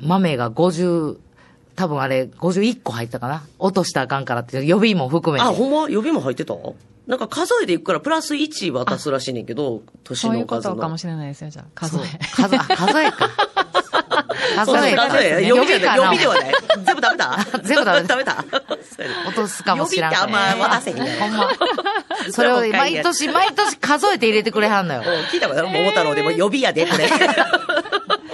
[0.00, 1.16] 豆が50、
[1.76, 3.44] 多分あれ51個入ったかな。
[3.58, 5.46] 落としたらあかんからって、予備も含めて。
[5.46, 5.88] あ、ほんま？
[5.88, 6.54] 予備も入ってた？
[7.08, 10.74] なんか数えでいくから、プラス1渡すらしいねんけど、年そういうの数の。
[10.74, 11.64] ことかもしれないですよ、じゃあ。
[11.74, 12.18] 数そうえ。
[12.36, 13.30] 数え、あ 数えか。
[14.56, 15.08] 数そうえか。
[15.08, 15.46] 数え。
[15.46, 15.96] 予備じゃない。
[15.96, 16.54] 予かな備ではない。
[16.84, 18.44] 全部食べた全部食べた
[19.26, 21.48] 落とすかもしらん予備ってあんま渡せへんねほんま。
[22.30, 25.00] それを毎年、毎年数えて入れてくれはんのよ。
[25.00, 27.08] うん聞いたことある桃太郎でも予備やで、これ。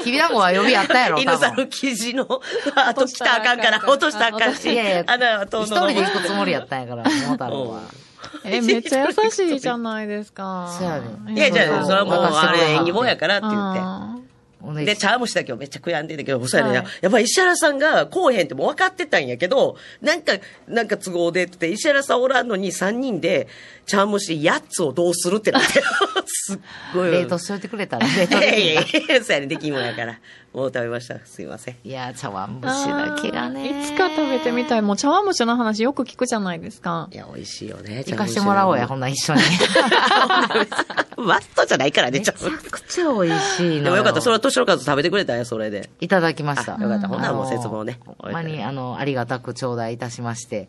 [0.02, 1.20] きびだんごは予備あったやろ。
[1.20, 2.26] 犬さんの生地の、
[2.74, 4.68] あと来たらあかんから、落としたらあかんし。
[4.72, 8.03] いやいやあの、と一人で行くつもりやったんやから、桃太郎は。
[8.44, 10.74] え、めっちゃ優しいじゃないですか。
[10.78, 13.80] そうやねいや、じゃあ、それはもう、あれ、縁起物やからって言って。
[13.82, 20.32] あで、ほんで茶虫だけはめっちゃ悔やんでんだけど、そうやね、はいやっぱり石原さんがこうへんってもう分かってたんやけど、なんか、
[20.66, 23.48] なんか都合でって言って、石原さんおらんのに3人で、
[23.86, 25.82] 茶虫8つをどうするってなって、
[26.26, 26.58] すっ
[26.94, 27.10] ごい。
[27.10, 30.18] 冷凍しといてくれたら、冷 凍いやいやできいや、そうやね、できんもんやから。
[30.54, 31.18] もう食べました。
[31.26, 31.76] すいません。
[31.82, 33.70] いや、茶碗蒸ーしだけがね。
[33.70, 34.82] いつか食べてみたい。
[34.82, 37.16] もう茶碗蒸しの話よく聞くじゃないですかい。
[37.16, 38.04] や、美味しいよね。
[38.06, 39.40] 行かしてもらおうや、ほんなら一緒に。
[41.18, 42.50] ワットじゃないからね、めちゃちゃ。
[42.70, 45.90] くちゃ美味しいのでもよかった、それは年の数食べてくれたんや、それで。
[46.00, 46.76] いただきました。
[46.78, 50.68] あよかったほんならもう節分をねほんまに、あの、ありがたく頂戴いたしまして。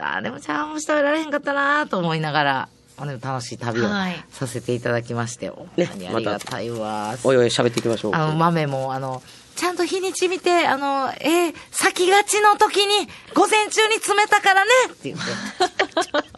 [0.00, 2.68] あーでも茶碗蒸し食べられへんかったなと思いながら、
[3.02, 7.16] あでも楽しい旅をはいさせていただきまして、ほんまにありがたいわ。
[7.24, 8.14] おいおい喋っていきましょう。
[8.14, 9.22] あの、豆も、あの、
[9.56, 15.22] ちゃんと日にち見て、あの、えー先がちの時に、午前中に詰めたからねって言って。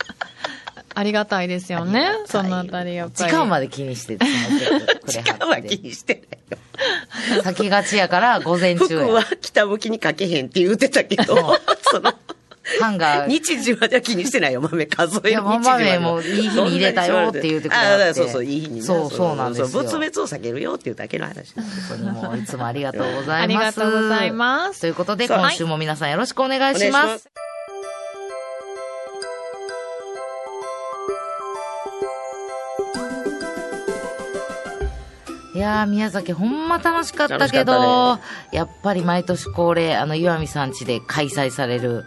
[0.97, 2.09] ありがたいですよね。
[2.27, 3.31] そのあたり、やっぱり。
[3.31, 4.27] 時間まで気にしてて。
[5.07, 7.43] 時間は気にしてないよ。
[7.43, 9.01] 先がちやから、午前中や。
[9.03, 12.15] 服は北向きにかけへんって言ってたけど、その、
[12.81, 15.31] ハンガー、 日時までは気にしてないよ、豆数える。
[15.31, 15.59] 日時は。
[15.59, 17.77] 豆もいい日に入れたよって言うてくれて。
[17.77, 18.83] あそうそう、いい日にね。
[18.83, 19.69] そうそうなんですよ。
[19.69, 21.55] 仏滅を避けるよっていうだけの話。
[21.55, 23.43] 本当にもういつもありがとうございます。
[23.43, 24.81] ありがとうございます。
[24.81, 27.29] ということで、今週も皆さんよろしくお願いします。
[27.29, 27.45] い。
[35.65, 38.23] やー、宮崎ほんま楽しかったけど、楽
[38.53, 42.05] しやっぱり毎年恒例、あの、岩見さん家で開催される、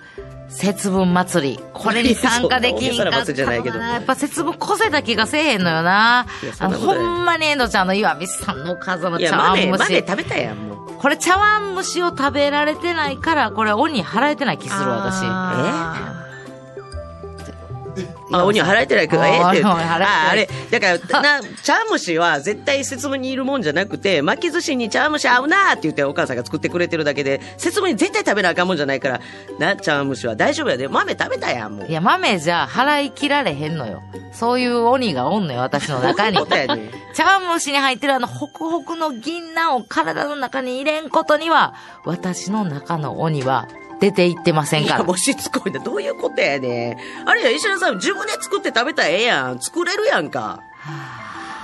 [0.50, 1.60] 節分祭り。
[1.74, 6.26] これに参加できんかったな祭りじゃないけどのなやっぱ節分こせた気がせえへんのよな。
[6.60, 9.80] あの、ほんまにえのちゃんの岩見さんのお母さんの茶碗豆、蒸し。
[9.80, 10.94] 豆食べたやん、もう。
[10.98, 15.22] これ茶碗蒸しを食べられてないから、これ鬼払えてない気する私。
[15.24, 16.27] あ
[18.32, 19.64] あ、鬼は払えてないけど、ええって。
[19.64, 29.22] ああ、あれ、だから、な、茶蒸しは絶対節分にいるもんじゃなくて、巻き寿司に茶蒸し合うなーって言ってお母さんが作ってくれてるだけで、節分に絶対食べなあかんもんじゃないから、
[29.60, 30.88] な、茶蒸しは大丈夫やで。
[30.88, 31.94] 豆食べたやん、もうい。
[31.94, 34.02] や、豆じゃ払い切られへんのよ。
[34.34, 36.38] そういう鬼がおんのよ、私の中に。
[37.14, 41.74] 茶碗蒸しに入ってるあの、ホクホクの銀杏を体の中に入れんことには、
[42.06, 43.68] 私の中の鬼は
[44.00, 45.14] 出ていってませんいや、からも。
[45.14, 45.80] うしつこいな。
[45.80, 46.98] どういうことやねん。
[47.28, 49.60] あれや、石原さん、自分で作って食べたらええやん。
[49.60, 50.62] 作れるやんか。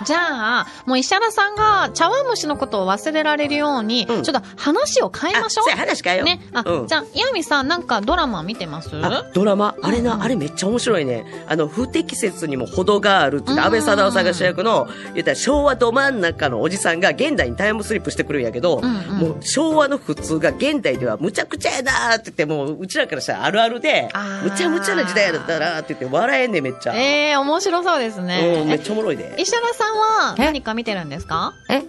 [0.04, 0.20] じゃ
[0.62, 6.24] あ、もう石原さんが茶碗蒸しのことを忘れられるように、うんちょっと話を変えましょうや話変えよう。
[6.24, 6.42] うね。
[6.54, 8.90] あ、うんじゃあ、岩見さん、なんかドラマ見てます？
[9.02, 9.76] あ、ドラマ？
[9.82, 11.26] あれな、あれめっちゃ面白いね。
[11.48, 24.10] あの、不適切にも程があるって安倍貞夫さんが主役の、言ったら昭和ど真ん中のおじさんが現代にタイムスリップしてくるんやけど、うんうんもう昭和の普通が現代ではむちゃくちゃやなーって言って、もううちらからしたらあるあるで
[24.44, 26.96] むちゃむちゃな時代やったなーって言って笑えんねんめっちゃ。
[26.96, 28.62] ええー、面白そうですね。
[28.62, 29.36] うん、めっえちゃおもろいで。
[29.38, 30.42] 石原さんはえ？
[30.46, 31.54] 何か見てるんですか？
[31.70, 31.84] え？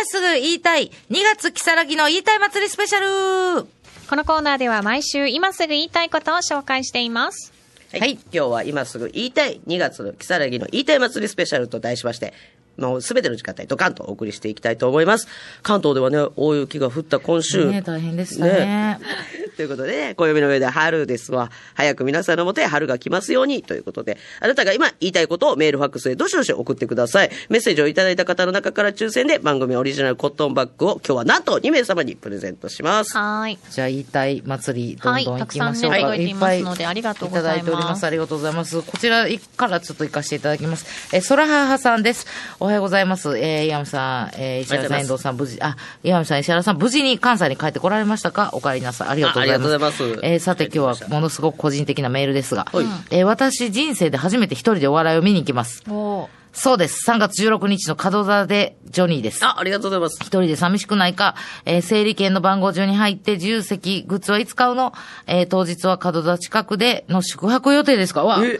[0.00, 3.66] 今すぐ言いたい、2月キサラギの言いたい祭りスペシャル
[4.08, 7.52] このコーナーでは毎週今すぐ言いたいことを紹介しています。
[7.92, 8.12] はい。
[8.12, 12.32] 今日は今すぐ言いたい2月の木更木の言いたい祭りスペシャルと題しまして、
[12.80, 15.28] もうすべての時間帯ドカンとお送りしていきたいと思います。
[15.62, 17.66] 関東ではね、大雪が降った今週。
[17.70, 18.98] ね大変でしたね
[19.56, 21.50] ということでね、暦の上で春ですわ。
[21.74, 27.30] 早く皆さんのもとへ春が来ますようにということで、あなたが今言いたいことをメールファックスへどしどし送ってください。
[27.48, 33.16] メッセージをいただいた方の中から抽選で番組オリジナルコットンバッグを今日はなんと2名様にプレゼントします。
[33.16, 33.58] はーい。
[33.70, 35.98] じゃあ言いたい祭り、どんどん行きましょうか。
[35.98, 38.06] はいたくさんね届いていますのでありがとうございますただいております。
[38.06, 38.82] ありがとうございます。
[38.82, 40.86] こちらからちょっと行かせていただきます。
[41.14, 42.26] えー、空母さんです。
[42.60, 43.36] おはようございます。
[43.38, 48.50] えー、岩見さん、えー、石原さん、遠藤さん、無事、あ、岩見さん、石原さん、無事に関西に帰ってこられましたか？
[48.52, 49.08] お帰りなさい。
[49.08, 49.68] ありがとうございます。
[49.68, 55.82] あありがとうございますえー、さて今日はものすごく個人的なメールですが、はいえー、私人生で初めて一人でお笑いを見に行きます。
[55.88, 57.08] おーそうです。
[57.08, 59.44] 3月16日の門座でジョニーです。
[59.46, 60.16] あ、ありがとうございます。
[60.20, 64.92] 一人で寂しくないか、えー整理券の番号順に入って自由席、グッズはいつ買うの？
[65.28, 68.24] えー当日は門座近くでの宿泊予定ですか？
[68.24, 68.58] わえ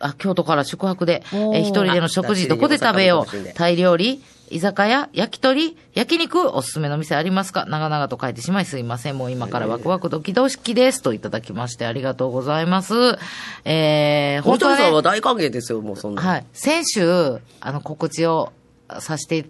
[0.00, 7.64] あ、京都から宿泊で、え一人での食あ事どこで食べようタイ料理居酒屋焼き鳥焼肉おすすめの店ありますか？
[7.64, 9.18] 長々と書いてしまいすいません。
[9.18, 11.02] もう今からワクワクドキドキです。
[11.02, 12.94] といただきましてありがとうございます。
[13.64, 16.22] えー、本当本当はね、さんは大歓迎ですよ、もうそんな。
[16.22, 16.46] はい。
[16.52, 18.52] 先週、あの、告知を
[19.00, 19.44] させて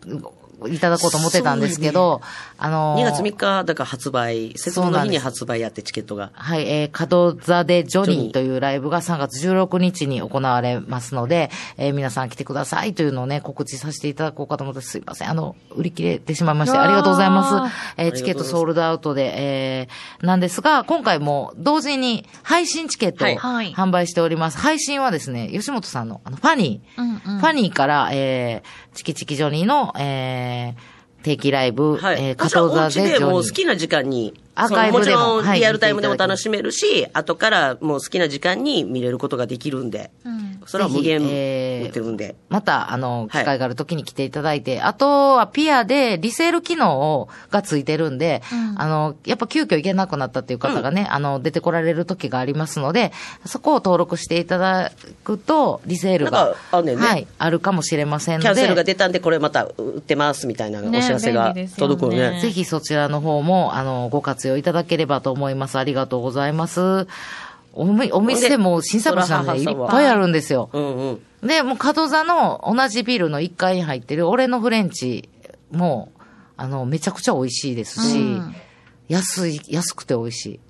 [0.68, 2.20] いただこうと思ってたんですけど、
[2.58, 6.30] あのー2月3日、だから発売、節分の日に発売やってチケットが。
[6.34, 15.30] はい、えー、門座でジョニーというライブが3月16日に行われますので、えー皆さん来てくださいというのをね、告知させていただこうかと思って、すいません。
[15.30, 17.74] あの、売り切れてしまいまして、ありがとうございます。
[17.96, 24.58] えーチケットソールドアウトで、えー、なんですが、今回も同時に配信チケットをはいはい販売しております。
[24.58, 30.45] 配信はですね、吉本さんの、あの、ファニー、うんうんファニーから、えー、チキチキジョニーの、えー、
[31.22, 32.24] 定期ライブ、はい。
[32.24, 33.18] えー、もちろんお門座家で。
[33.20, 42.36] もう好きな時間に、アーカイブでももちろはいんリアルタイムでも楽しめるし、後からもう好きな時間に見れることができるんで、うんそれは無限ぜひえー売ってるんで。
[42.48, 43.42] また、あの、はい。
[43.42, 48.74] 機会がある時に来ていただいて、あとはピアでリセール機能をがついてるんで、うん。
[48.80, 53.12] あの、やっぱ急遽行けなくなったっていう方がね、あの、出てこられる時がありますので、
[53.44, 54.92] そこを登録していただ
[55.24, 57.06] くと、リセールがか、あんねんね。
[57.06, 62.40] はい、あるかもしれませんので、キャンセルが出たんで、これまた売ってますみたいなお知らせが届くのね。
[62.40, 65.78] ぜひそちらの方も、あの、ご活用いただければと思います。
[65.78, 67.06] ありがとうございます。
[67.76, 70.70] おみお店も新作さんでいっぱいあるんですよ。
[70.72, 71.10] うんう
[71.44, 71.46] ん。
[71.46, 75.28] で、もう角座の同じビルの1階に入ってる俺のフレンチ
[75.70, 76.10] も、
[76.56, 78.54] あの、めちゃくちゃ美味しいですし、うん
[79.08, 80.60] 安い、安くて美味しい。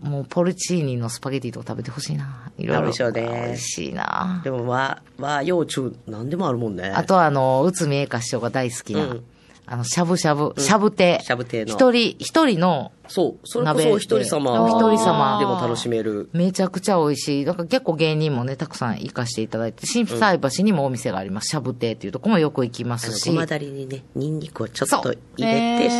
[0.00, 2.50] もうポルチーニのスパゲティとか食べてほしいな。
[2.56, 3.12] いろいろ。
[3.12, 4.40] 美味しいな。
[4.42, 6.88] でも和、和洋中、なんでもあるもんね。
[6.88, 9.24] あとはあの、内海栄華師匠が大好きな、うん
[9.72, 11.20] あの、しゃぶしゃぶ、しゃぶ亭。
[11.22, 13.46] しゃぶ亭の一人、一人の、そう。
[13.46, 14.64] それこ鍋そお一人様。
[14.64, 16.28] お一人様でも楽しめる。
[16.32, 17.44] めちゃくちゃ美味しい。
[17.44, 21.50] だから結構芸人もね、たくさん行かしていただいて、新菜橋にもお店があります。
[21.50, 23.28] しゃぶ亭っていうとこもよく行きますし。
[23.28, 25.90] ごまだりにね、ニンニクをちょっと入れて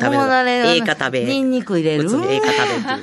[0.00, 1.24] 食べるええか食べ。
[1.26, 3.00] ニンニク入れるええか食べっ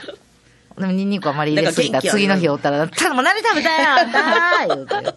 [0.00, 0.18] ていう。
[0.80, 5.14] でもニンニクあまり入れすぎた次の日おったら、ただもう何食べたんやあんた言うて。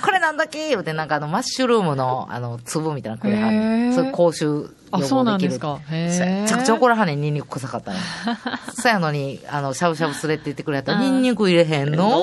[0.00, 0.68] これなんだっけ？
[0.68, 3.90] 言うて、なんかあの、マッシュルームの、あの、粒みたいなのくれはんねへん。
[3.90, 5.48] ーそういう口臭あ、そうなん予防できる。
[5.50, 5.80] ですか。
[5.90, 6.42] へそうえ。
[6.42, 7.98] めちゃくちゃ怒らはんねん、ニンニク臭かったね。
[8.74, 12.22] そうやのに、あの、しゃぶしゃぶすれって言ってくれたら、ニンニク入れへんの？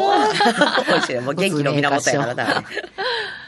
[0.87, 1.19] 美味しいね。
[1.21, 2.63] もう元気の源やからだ。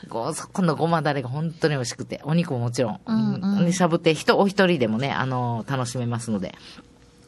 [0.10, 3.00] こう今度ごまだれが本当に美味しくて、お肉ももちろん。
[3.06, 6.54] うんうんでしゃぶって、人、お一人でもね、あの、楽しめますので、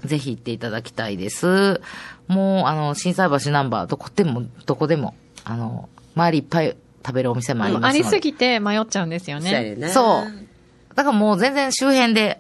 [0.04, 1.82] ぜひ行っていただきたいです。
[2.28, 6.76] もう、あの、震災橋ナンバー、どこでも、どこでも、あの、周りいっぱい
[7.06, 8.00] 食べるお店もありますので。
[8.00, 9.78] ありすぎて迷っちゃうんですよね。
[9.94, 10.96] そう。
[10.96, 12.40] だからもう全然周辺で、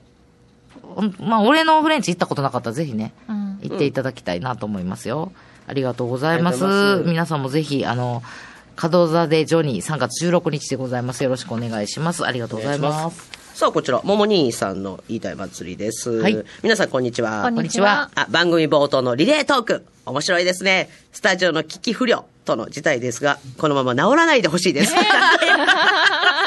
[0.95, 5.31] うんまあ、俺のフレンチ行ったことなかったらぜひね、うん行っていただきたいなと思いますよ。
[5.67, 6.63] ありがとうございます。
[6.63, 8.21] ます皆さんもぜひ、あの、
[8.79, 11.23] 門座でジョニー3月16日でございます。
[11.23, 12.25] よろしくお願いします。
[12.25, 13.31] ありがとうございます。
[13.55, 16.11] さあ、こちら、もも兄さんの言いたい祭りです。
[16.11, 17.43] はい皆さん、こんにちは。
[17.43, 18.11] こんにちは。
[18.13, 19.85] あ、番組冒頭のリレートーク。
[20.05, 20.89] 面白いですね。
[21.13, 24.93] スタジオの危機不良との事態ですが、このまま治らないでほしいです。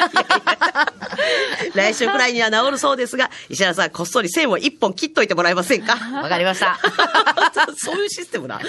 [1.75, 5.97] 来週くらいには治るそうですが、石原さん、こっそり線を一本切っといてもらえませんか？
[6.23, 6.79] わかりました。
[7.77, 8.61] そういうシステムな。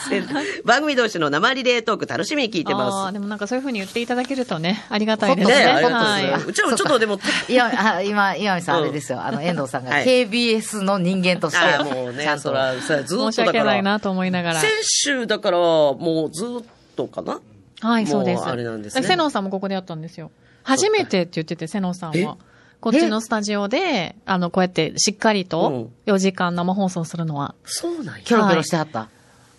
[0.64, 3.08] 番組同士の生リレートーク楽しみに聞いてあます。
[3.08, 5.56] あでもなんかそういうふうに言っていただけるとね、ありがたいですね。
[5.56, 6.46] ねありがとうござはいいます。
[6.46, 9.20] うちらもちょっとでも、いや、あ今、岩見さんあれですよ。
[9.22, 12.44] あの、遠藤さんがはい KBS の人間として、あもうねちゃ、んと。
[12.44, 13.62] そら、ずっとだ申し訳。
[13.62, 14.60] ないなと思いながら。
[14.60, 16.64] 先週だから、もうずっ
[16.96, 17.40] とかな？
[17.80, 18.44] はい、そうです。
[18.44, 20.30] あれなんですねセノンさんもここでやったんですよ。
[20.68, 22.24] 初めてって言ってて、セノンさんえ？
[22.24, 22.36] は。
[22.80, 27.54] こっちのスタジオで、あの、こうやってしっかりと4時間生放送するのは。
[27.64, 28.22] そうなんや。
[28.22, 29.08] キョロキョロしてはった。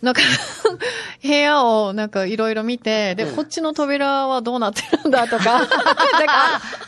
[0.02, 0.22] なんか、
[1.22, 5.78] 部屋をなんかいろいろ見て、で、こっちの扉はどうなってるんだとか、 なんか、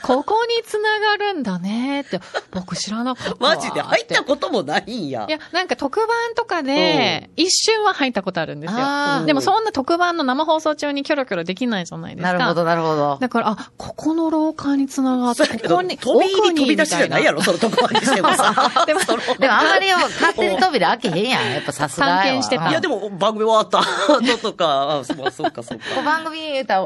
[0.01, 2.21] ここに繋がるんだねって、
[2.51, 3.81] 僕知らなかったわマジで？
[3.81, 5.31] 入ったこともないんやい。
[5.31, 9.25] や、なんか特番とかで、一瞬は入ったことあるんですよ。
[9.25, 12.33] でもそんな特番の生放送中にキョロキョロできないじゃないですか。
[12.33, 13.17] なるほど、なるほど。
[13.19, 18.53] だから、あ、ここの廊下に繋がって、ここに、飛び入奥にり飛び出しじゃないやろ、そのとこまでしてもさ。
[18.87, 19.01] でも
[19.37, 21.53] でもあんまりよ、勝手に扉開けへんやん。
[21.53, 22.17] やっぱさすがやわ。
[22.21, 23.79] 探検してたいや、でも番組終わった
[24.13, 26.01] 後とか、あ、そうそうか、そうこうか。
[26.03, 26.85] 番組言うたら、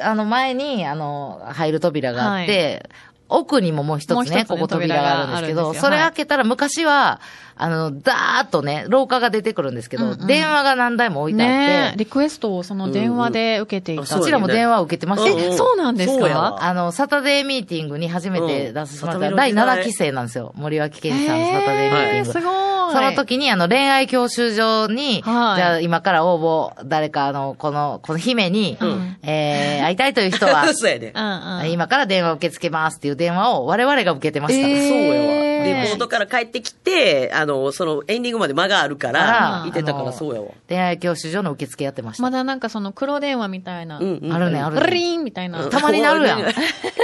[0.00, 2.88] あの、前に、あの、入る扉があって、
[3.28, 7.20] 奥にももう一つね、つねここ扉があるんですけど、それ開けたら昔は、
[7.56, 10.26] あの、ダーッとね、廊下が出てくるんですけど、うんうん。
[10.26, 14.02] 電話が何台も置いてあって、ねえリクエストをその電話で受けていた。
[14.02, 14.18] うんうん。
[14.20, 15.30] こちらも電話を受けてました。
[15.30, 15.52] うんうん。
[15.52, 16.58] え、そうなんですか？
[16.60, 20.52] あの、サタデーミーティングに初めて出させてもらった、うん第サタデー7期生なんですよ。
[20.56, 22.16] 森脇健児さんのサタデーミーティング。
[22.16, 22.72] えーすごい。
[22.92, 25.56] その時に、あの、恋愛教習所に、はい。
[25.56, 29.16] じゃあ今から応募、誰か、あの、この、この姫に、うん。
[29.22, 30.66] えー、会いたいという人は。
[31.68, 34.68] 今から電話受け付けますっていう電話を我々が受けてました。
[34.68, 34.88] えー。
[34.88, 35.14] そうやわ。
[35.16, 40.48] えーリモートから帰ってきて、あの、そのエンディングまで間があるからあ、いてたからそうやわ。
[40.68, 42.22] 恋愛教習所の受付やってました。
[42.22, 43.98] まだなんかその黒電話みたいな。
[43.98, 44.90] うんうんあるね、あるブね。
[44.92, 45.64] リーンみたいな。
[45.64, 46.42] うんたまになるやん。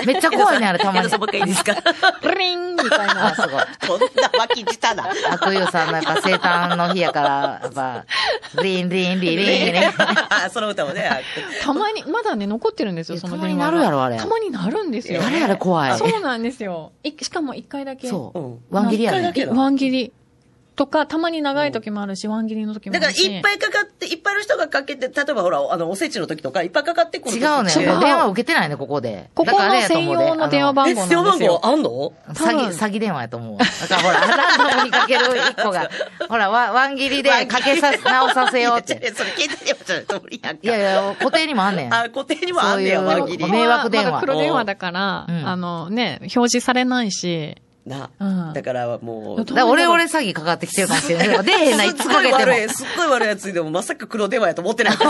[0.06, 0.98] めっちゃ怖いね、あれ、 たまに。
[1.00, 1.74] 江戸さんばっかりいいですか
[2.22, 3.34] ブリーンみたいあ、な。
[3.36, 3.50] すごい。
[3.50, 5.04] こんな脇舌だ。
[5.30, 7.28] あくゆさんのやっぱ生誕の日やから、
[7.62, 8.04] やっぱ、
[8.62, 9.92] リンリンリンリン ね。
[10.30, 11.08] あその歌もね。
[11.08, 11.18] あ
[11.64, 13.70] たまに、まだね、残ってるんですよ、その電話が。
[13.70, 15.22] たまになるやろあれたまになるんですよ。
[15.26, 15.98] あれあれ怖い？
[15.98, 16.92] そうなんですよ。
[17.02, 18.08] いしかも一回だけ。
[18.08, 18.58] そううん。
[18.70, 20.12] ワン切りやねワン切り。
[20.78, 23.30] とか、たまに長い時もあるし、ワン切りの時もあだからるし。
[23.34, 27.72] いっぱいかかって、いっぱいの人がかけて、例えばほら、あの、おせちの時とか、いっぱいかかってくる時違うね。
[27.72, 29.28] 違う電話受けてないね、ここで。
[29.34, 31.60] ここだからあれの専やと思うで用の電話番え、号なんですよ。
[31.64, 31.90] あんの？
[32.28, 33.58] 詐欺、詐欺電話やと思う。
[33.58, 35.90] だからほら、ランダムにかける一個が、
[36.30, 39.12] ほら、ワワン切りでかけさ、直させようっ いやて。
[39.12, 40.60] それ携帯電話じゃないと無理やんか。
[40.62, 41.92] いやいや、固定にもあんねん。
[41.94, 47.56] あ、固定にもあんねや、そういう輪切り迷惑電話まだ黒電話だから、うんあのね、表示されないし、
[47.88, 48.52] なうん。
[48.52, 51.44] だからもう、俺俺詐欺かかってきてるかもしれない。
[51.44, 52.38] 出えへんな、いつすっかけても。
[52.38, 54.96] ごい悪い、すっごい悪いやつでも、まさか黒電話やと思ってない。
[54.96, 55.08] そう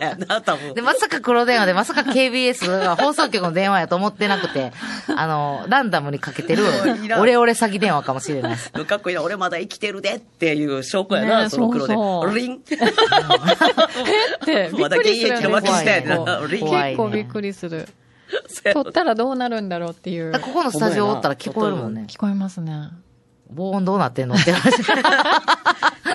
[0.00, 0.82] やな、多分で、。
[0.82, 4.72] まさか黒電話で、まさか KBS が放送局の電話やと思ってなくて、
[5.14, 6.64] あの、ランダムにかけてる
[7.02, 8.70] いい、なオレオレ詐欺電話かもしれないです。
[8.70, 11.94] かっこいいな、俺まだ生きてるでっていう証拠やな、ねその黒で。
[11.94, 12.60] そうそうリン。
[14.46, 14.96] で、びっまだ。
[14.96, 17.88] 現役は浮気したやなリン結構びっくりする。
[18.74, 22.04] 撮ったらどうなるんだろうっていうここのスタジオおったら聞こえるもんね。
[22.08, 22.90] 聞こえますね。
[23.48, 24.82] 防音どうなってんのって話。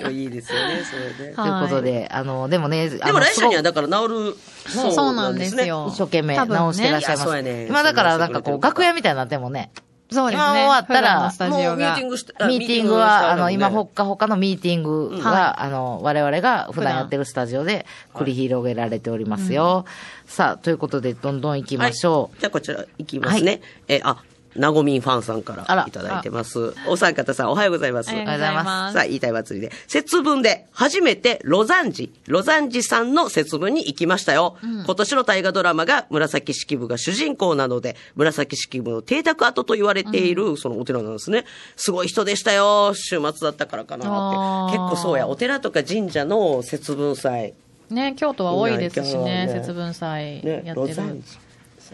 [0.02, 1.34] と いいですよね、それで。
[1.34, 4.36] はいいうことで、あの、でもね、あでもの来週にはすだから治る。
[4.68, 5.88] そうなんですよ。
[5.90, 7.66] 一生懸命多分ね直してらっしゃいます。
[7.68, 9.72] 今だからなんかこう楽屋みたいになってもね、
[10.12, 10.44] そうですね。
[10.44, 12.08] 今終わったらスタジオがミーティン。
[12.08, 19.84] グして、あミーティングは、あの、今、ほかほかのミーティングうんが、はあの、我々が普段やってるスタジオで繰り広げられておりますよ。
[20.26, 22.40] さあ、ということで、どんどん行きましょう。
[22.40, 23.60] じゃあこちら行きますね。
[23.88, 24.22] え、あ、
[24.56, 26.74] なごみんファンさんかあららいただいてます。
[26.86, 28.10] お三方さん、おはようございます。
[28.10, 28.94] ありがとうございます。
[28.94, 29.72] さあ、言いたい祭りで。
[29.86, 34.56] 節分で、初めて、ロザンジ、ロザンジさんの節分に行きましたよ。
[34.62, 41.44] 今年の大河ドラマが、紫式部が主人公なので、紫式部の邸宅跡と言われている、そのお寺なんですね。
[41.76, 42.92] すごい人でしたよ。
[42.94, 44.78] 週末だったからかなって。
[44.78, 47.54] 結構そうや、お寺とか神社の節分祭。
[47.90, 51.22] ね、京都は多いですしね、ね節分祭ね、やってるロ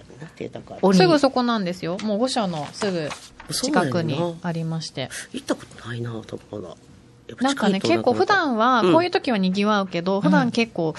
[0.03, 0.15] ザンジ。。
[0.15, 1.99] そうやな邸宅跡鬼すぐそこなんですよ。
[2.03, 3.09] もう御所のすぐ
[3.53, 5.11] 近くにありまして。
[5.33, 6.69] 行ったことないな、多分まだ。
[7.29, 10.95] やっぱなんかね、結構普段は、うんこういう時は賑わうけど、普段結構、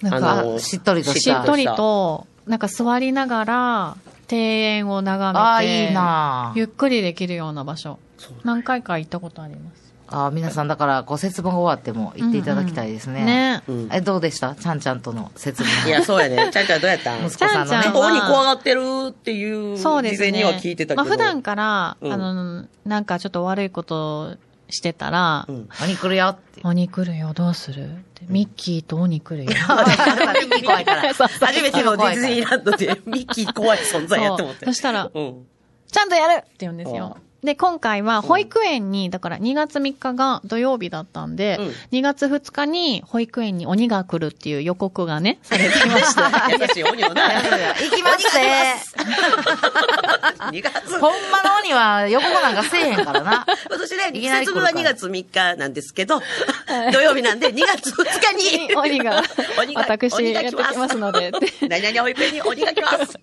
[0.00, 1.30] なんあか、のしっとりとし。
[1.30, 3.96] っとりと、なんか座りながら、
[4.30, 7.98] 庭園を眺めて、ああ、いいなゆっくりできるような場所。
[8.42, 9.83] 何回か行ったことあります。
[10.06, 13.24] ああ、皆さんだから、こう、節分が終わっても行っていただきたいですね。
[13.24, 13.62] ね。
[13.66, 14.54] うんえ、どうでした？
[14.54, 15.88] ちゃんちゃんとの節分。
[15.88, 16.50] いや、そうやね。
[16.52, 17.16] ちゃんちゃんどうやった？
[17.16, 17.96] ん息子さんのねちゃん。
[17.96, 20.26] 鬼怖がってるっていう、そうですね。
[20.28, 21.02] 事前には聞いてたけど。
[21.02, 24.36] まあ普段から、うんあの、なんかちょっと悪いこと
[24.68, 25.68] してたら、うん。
[25.82, 26.60] 鬼来るよって。
[26.64, 27.84] 鬼来るよ、どうする？
[27.84, 29.50] ってミッキーと鬼来るよ。
[29.56, 31.14] ミッキー怖いから。
[31.14, 34.66] 初めてのディズニーランドで ミッキー怖い存在やと思って。
[34.66, 35.46] そしたらうん。
[35.90, 37.16] ちゃんとやるって言うんですよ。
[37.44, 46.48] で、今回は保育園に、だから2月3日が土曜日だったんで、うん2月2日に保育園に鬼が来るっていう予告がね、 されていました。
[46.50, 47.40] 優しい鬼をな。
[47.74, 48.82] 行きますね。
[50.50, 50.98] 2月。
[50.98, 53.46] ほんまの鬼は横子なんかせえへんからな。
[53.68, 56.22] 今年ね、いきなり節分は来るから2月3日なんですけど、
[56.92, 58.04] 土曜日なんで2月2
[58.38, 59.22] 日に、鬼が、
[59.58, 61.30] 鬼が私鬼やってきますので。
[61.68, 63.18] 何々保育園に鬼が来ます。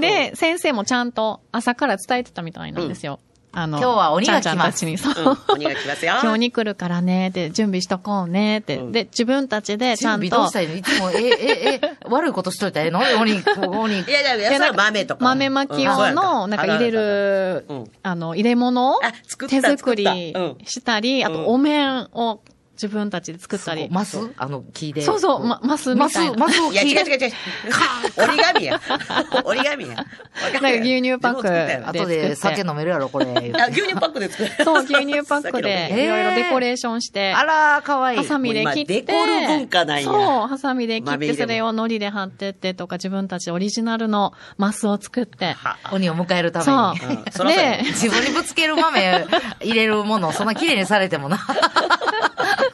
[0.00, 3.20] で、先生もちゃんと朝から伝えてたみたいなんですよ。
[3.54, 4.44] あの、今日は鬼が来ます。
[4.44, 5.14] ちゃんちゃんたちに、そう。
[5.14, 6.12] うん鬼が来ますよ。
[6.22, 8.76] 今日鬼来るからね、って、準備しとこうね、って。
[8.76, 8.92] うん。
[8.92, 10.26] で、自分たちでちゃんと。
[10.26, 10.76] 準備どうし、たらいいの？
[10.76, 13.00] いつも、え、え、え、 悪いことしといたらええの？
[13.20, 13.42] 鬼、
[13.78, 14.00] 鬼。
[14.00, 15.24] いやいやいや、それは豆とか。
[15.24, 20.04] 豆巻き用の、なんか入れるうん、あの、入れ物をあ作った手作り
[20.64, 22.40] したり、あとうんお面を
[22.82, 23.88] 自分たちで作ったり。
[23.90, 24.18] マス？
[24.36, 25.02] あの、木で。
[25.02, 26.36] そうそう、ま、マスみマスたい、な。
[26.36, 27.26] マスをいや、違う木で。
[27.26, 27.32] 違う違う。
[28.16, 28.80] 折り紙や。
[29.44, 29.94] 折り紙や。
[29.96, 33.52] なんか牛乳パックで後で酒飲めるやろ、これ。
[33.70, 34.50] 牛乳パックで作る。
[34.64, 38.18] そう、牛乳パックで、えーいろいろデコレーションして、あらー、かわいい。
[38.18, 39.02] ハサミで切って。
[39.02, 45.56] デコる文化なんやそう、ハサミで切って、それを糊で貼ってってとか、自分たちオリジナルのマスを作って。
[45.92, 47.16] 鬼を迎えるために。
[47.16, 49.26] うんそうやで、 自分にぶつける豆
[49.60, 51.38] 入れるものをそんな綺麗にされてもな。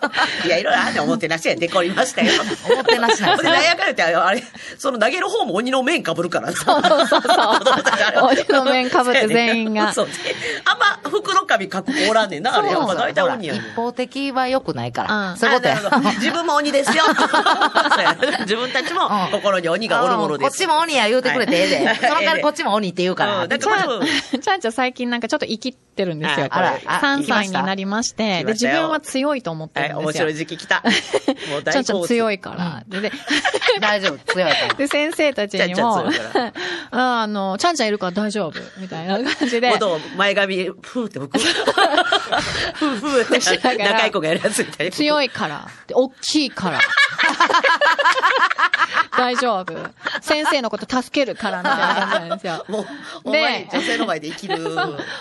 [0.44, 2.32] いや、いろいろあっておもてなしやデコりましたよ。
[2.70, 4.42] 思ってなしなんで、 ですなんやかんやって、あれ、
[4.78, 6.56] その投げる方も鬼の面被るからな。
[6.56, 7.20] そうそうそう。
[8.26, 9.92] 鬼の面被って全員が。
[9.92, 10.06] そう。
[10.06, 10.12] で
[10.64, 12.70] あんま袋紙書く子おらんねんな、あれ。
[12.70, 13.62] やっぱ大体鬼やねん。
[13.62, 15.30] 一方的は良くないから。
[15.30, 15.80] うんそういうことや。
[16.16, 17.04] 自分も鬼ですよ。
[18.40, 20.50] 自分たちもうん心に鬼がおるものです。
[20.50, 21.86] こっちも鬼や言うてくれてええで。
[21.86, 23.42] はいその代わりこっちも鬼って言うから。
[23.42, 26.46] うんだちゃん、ちゃんちゃん最近なんかちょっと生きってるんですよ。
[26.50, 29.94] あらあ3歳になりまして、で、自分は強いと思ってはい。
[29.94, 30.82] 面白い時期来た。
[31.50, 32.38] もう大ちゃんちゃん強い。
[32.38, 32.82] いから。
[32.88, 33.12] で、で
[33.80, 34.74] 大丈夫、強いから。
[34.74, 36.10] で、先生たちにも、あ
[37.22, 39.70] あの、ちゃんちゃんいるから大丈夫、みたいな感じで。
[39.70, 41.38] もと前髪、ふーって吹く？
[41.38, 43.38] ふーふーって
[43.84, 44.92] 仲いい子がやるやつみたいな。
[44.92, 45.68] 強いから。
[45.86, 46.80] で、大きいから。
[49.16, 49.74] 大丈夫。
[50.20, 52.64] 先生のこと助けるから、みたいな感じなんですよ。
[52.68, 52.86] も
[53.24, 54.58] う、で女性の前で生きる。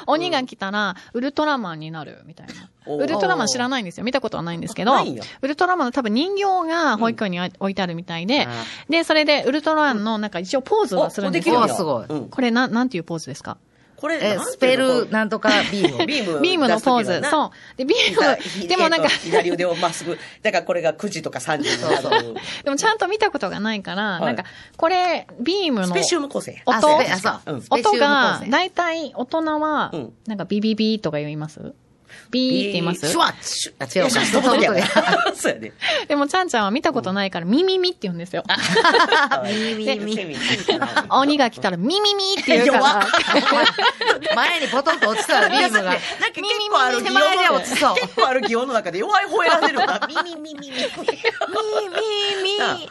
[0.05, 2.53] 鬼が来たら、ウルトラマンになる、みたいな。
[2.89, 4.03] ウルトラマン知らないんですよ。
[4.03, 4.93] 見たことはないんですけど
[5.41, 8.47] ウルトラマンの多分人形が保育園に置いてあるみたいで、
[8.89, 11.67] で、それでウルトラマンのなんか一応ポーズはするんですよ。
[11.67, 13.57] すごいうんこれな、なんていうポーズですか？
[13.97, 15.97] これ、え、スペルなんとかビーム。
[16.05, 16.39] ビーム。
[16.39, 17.13] ビームのポーズ。
[17.13, 17.29] う。
[17.31, 17.77] そう。
[17.77, 20.19] で、ビーム、でもなんか、左腕をまっすぐ。
[20.43, 22.35] だからこれが9時とか3時になる。
[22.63, 24.43] でもちゃんと見たことがないから、いなんか、
[24.77, 26.61] これ、ビームのスペシウム構成。
[26.67, 26.97] 音音
[27.97, 31.73] が構、成だいたい大人はうん、なんかビビビーとか言います？
[32.31, 33.07] ビーって言います？
[33.09, 35.73] シュワッシュあ違うから そうやね。
[36.07, 38.43] でもちゃんちゃんは見たことないから、ミミミって言うんですよ。
[39.45, 40.35] ミミミ。
[41.09, 43.07] 鬼が来たら、ミミミって言うから。
[44.35, 45.83] 前にポトンと落ちたらビームが。
[45.83, 45.99] なんか
[46.33, 47.95] 結構ある手前で落ちそう。
[47.95, 49.99] 結構ある擬音の中で弱い方選んでるよな。
[50.07, 50.77] ミミミミミ。
[50.77, 50.85] ミミ
[52.43, 52.89] ミ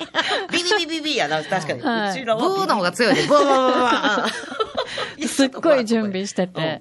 [0.50, 1.82] ビビビビビやな、確かに。
[1.82, 4.22] はいうちらはブーの方が強いで、ブーブーブー
[5.18, 5.28] ブー。
[5.28, 6.80] すっごい準備してて。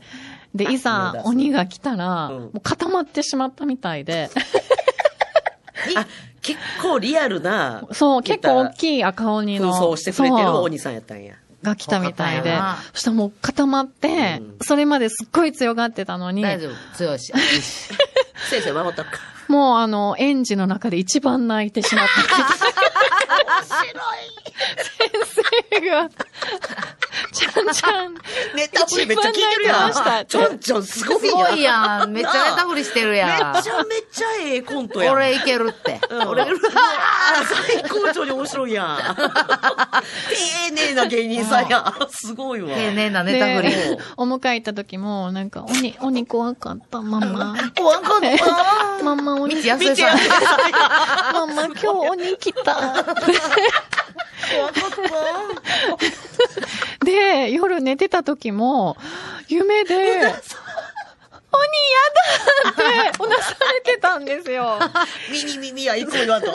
[0.55, 4.29] で、いざ鬼が来たら、うんもう固まってしまったみたいで。
[5.95, 6.07] あ、
[6.41, 7.83] 結構リアルな。
[7.91, 9.71] そう、結構大きい赤鬼の。
[9.71, 11.35] 空想してくれてるそう鬼さんやったんや。
[11.61, 12.57] が来たみたいで。
[12.93, 17.33] そしたらもう固まって、うんそれまですっごい強がってたのに、大丈夫、強いし。
[18.49, 19.19] 先生守ったのか。
[19.47, 22.13] もうあの、園児の中で一番泣いてしまった。
[25.23, 26.09] 先生が、
[27.35, 28.13] ちちゃんちゃん。
[28.55, 30.25] ネタ振りめっちゃ聞いてるやん。
[30.25, 32.11] ちょんちょんすごいすごいやん。
[32.11, 33.53] めっちゃネタ振りしてるやん。
[33.53, 35.15] めちゃめちゃええコントやん。
[35.15, 35.99] 俺いけるって。
[36.25, 36.49] 俺、あー
[37.67, 38.97] 最高潮に面白いやん。
[38.97, 42.07] 丁寧な芸人さんやん。
[42.09, 42.69] すごいわ。
[42.69, 43.69] 丁寧なネタ振り。
[43.69, 47.55] で、お迎え行った時も、なんか、鬼、鬼怖かった、ママ。
[47.77, 49.03] 怖かった。
[49.03, 49.61] ママ鬼。
[49.61, 50.17] 道安江さん。
[51.33, 53.03] ママ、今日鬼来た。
[57.03, 58.97] で、夜寝てた時も、
[59.47, 59.95] 夢で、
[61.55, 62.01] 鬼や
[62.63, 64.77] だって、うなされてたんですよ。
[65.31, 66.51] 耳耳はいつも言わんと。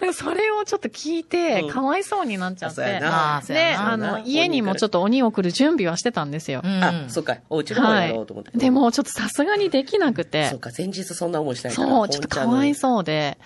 [0.00, 2.82] でそれをちょっと聞いてうん、かわいそうになっちゃって。
[2.82, 6.60] うやなまあ、そうで、やなあの、家にもちょっと鬼を来る準備はしてたんですよ。
[6.64, 7.38] うんあ、そっか。
[7.48, 8.50] お家の方はいやろうと思って。。
[8.56, 10.58] でも、ちょっとさすがにできなくてそっ。
[10.58, 11.88] か、前日そんな思いしないから。
[11.88, 12.74] そう、ちょっとかわいう。
[12.74, 13.38] そうで、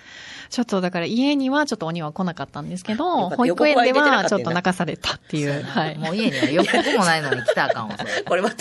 [0.49, 5.97] ちょっとだから家にはちょっと鬼は来なかったんですけよど、保育園ではちょっと泣かされたっていう、はい。
[5.97, 7.97] もう家には予告もないのに来たらあかんわ。
[8.25, 8.55] これまた、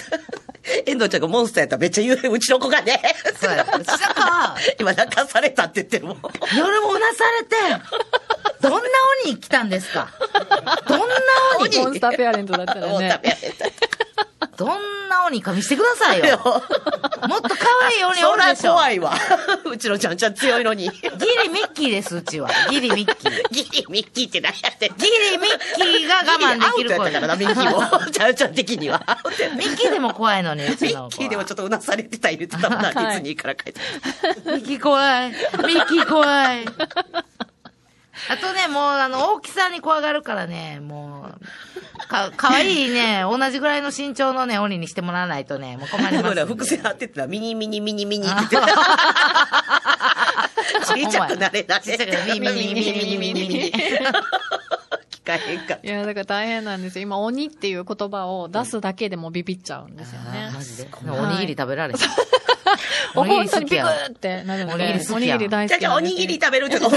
[0.84, 3.00] 遠藤ちゃんがモンスターやったらめっちゃ言う、うちの子がね。
[3.40, 3.64] そうや。
[3.78, 6.16] うちだか今泣かされたって言ってるもん。
[6.56, 7.56] 夜もうなされて、
[8.62, 8.78] どんな
[9.24, 10.08] 鬼来たんですか？
[10.88, 11.06] どんな
[11.60, 11.78] 鬼？
[11.78, 13.20] モンスターペアレントだったらね。
[14.56, 16.38] どんな鬼か見せてくださいよ。
[16.38, 18.72] もっと可愛い鬼おるでしょ。
[18.72, 19.14] 怖いわ。
[19.64, 20.84] うちのちゃんちゃん強いのに。
[20.84, 22.48] ギリミッキーです、うちは。
[22.70, 23.48] ギリミッキー。
[23.50, 28.10] ギリミッキーって何やってんギリミッキーが我慢できる子ギリアウトやったからな、ミッキーも。
[28.10, 29.02] ちゃんちゃん的には。
[29.56, 31.10] ミッキーでも怖いのに、う ちミの子は。
[31.10, 33.80] ッキーでもちょっとうなされてた言ってたもんな、ディズニーから帰って。
[34.46, 35.30] ミッキー怖い。
[35.30, 35.36] ミ
[35.80, 36.64] ッキー怖い。
[38.30, 41.30] あとね、もう、あの、大きさに怖がるからね、も
[42.04, 46.28] う、か、かわいいね、 同じぐらいの身長のね、鬼にしてもらわないとね、もう困りますんで。
[46.28, 48.56] ほら、伏線張ってたら、ミニミニミニミニって。
[50.86, 53.72] ちっちゃくなれなちっちゃくなれミニミニミニミニミニ
[55.26, 57.02] かへんかっいや、だから大変なんですよ。
[57.02, 60.52] 今、鬼っていう言葉を出すだけでもビビっちゃうんですよねあ。
[60.54, 60.88] マジで？
[61.10, 61.98] おにぎり食べられた。
[63.14, 63.88] おおにぎ本当にビクり好きやん。
[63.88, 66.92] ーってなるのおにぎりで、おにぎり大じゃあ、じゃあおにぎり食べるって言う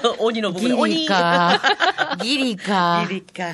[0.00, 0.82] と、鬼の部ギ分で。
[0.82, 1.60] 鬼リか。
[2.22, 3.06] ギリか。
[3.08, 3.44] ギリか。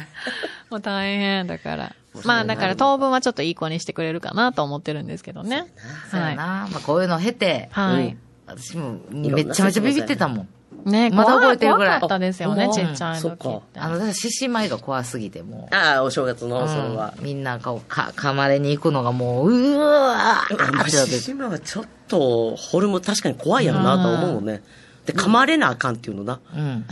[0.70, 1.94] もう大変だから。
[2.24, 5.56] まあ、だから当分はちょっといい子にしてくれるかなと思ってるんですけどね。
[5.56, 5.66] はい。
[6.10, 6.68] そうやな。
[6.70, 8.16] まあ、こういうのを経て、はい。
[8.46, 10.48] 私もめちゃめちゃビビってたもん。
[10.86, 13.80] ねまだ覚えてるぐらい怖かったですよね、あちっちゃいそっか時って。
[13.80, 15.74] あの、だから獅子舞が怖すぎて、もう。
[15.74, 17.14] ああ、お正月の、それは。
[17.18, 24.62] うんみんなこう、か、噛まれに行くのがもう、うわーって獅子舞はちょっと、ホルモン確かに怖いやろなと思うもんね。
[25.06, 26.40] で、噛まれなあかんっていうのな。
[26.54, 26.86] うん。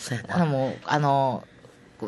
[0.00, 0.44] そうやな。
[0.44, 1.44] でも、あの、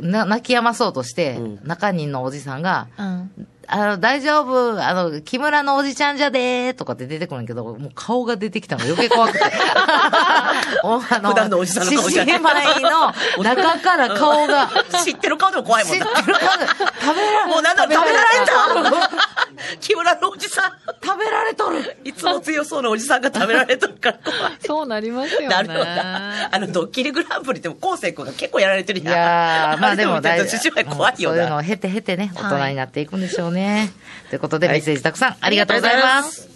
[0.03, 3.31] な、泣き止まそうとして、うん中人のおじさんが、うん。
[3.67, 9.39] あの、大丈夫、あの、木村のおじちゃんじゃでーとかって出てくるんだけど、もう顔が出てきたのが余計怖くて。
[10.85, 14.71] おあ普段のおじさんの顔じゃ獅子舞の中から顔が、
[15.05, 16.07] 知ってる顔でも怖いもんな。
[16.07, 16.67] 知ってる顔で、
[17.01, 18.11] 食べられ、もうなんだ、食べられ
[18.47, 19.34] た
[19.81, 20.73] 木村のおじさん。
[21.05, 24.53] 食べられとるいつも強そうなおじさんが食べられとるから怖い。
[24.67, 25.49] そうなりますよね。
[25.49, 26.49] なるほどな。
[26.51, 29.15] あの、ドッキリグランプリでも、昴生君が結構やられてるいやん。
[29.15, 30.49] やー、 まあでも大丈夫。
[30.49, 31.65] 獅子舞怖いよそういうのをな。
[31.65, 33.93] 経て経てね、大はい人になっていくんでしょうね。
[34.31, 36.49] ということで、はいメッセージたくさんありがとうございます。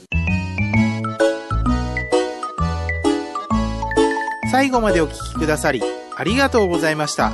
[4.50, 5.82] 最後までお聞きくださり
[6.16, 7.32] ありがとうございました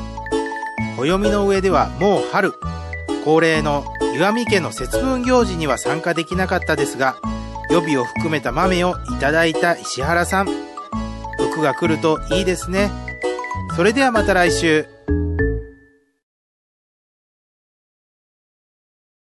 [0.96, 2.52] 暦の上ではもう春
[3.25, 3.85] 恒例の
[4.16, 7.16] 岩見家の節分行事には参加できなかったですが
[7.70, 10.49] 予備を含めた豆をいただいた石原さん。
[11.55, 12.91] 服が来るといいですね。
[13.77, 14.87] それではまた来週。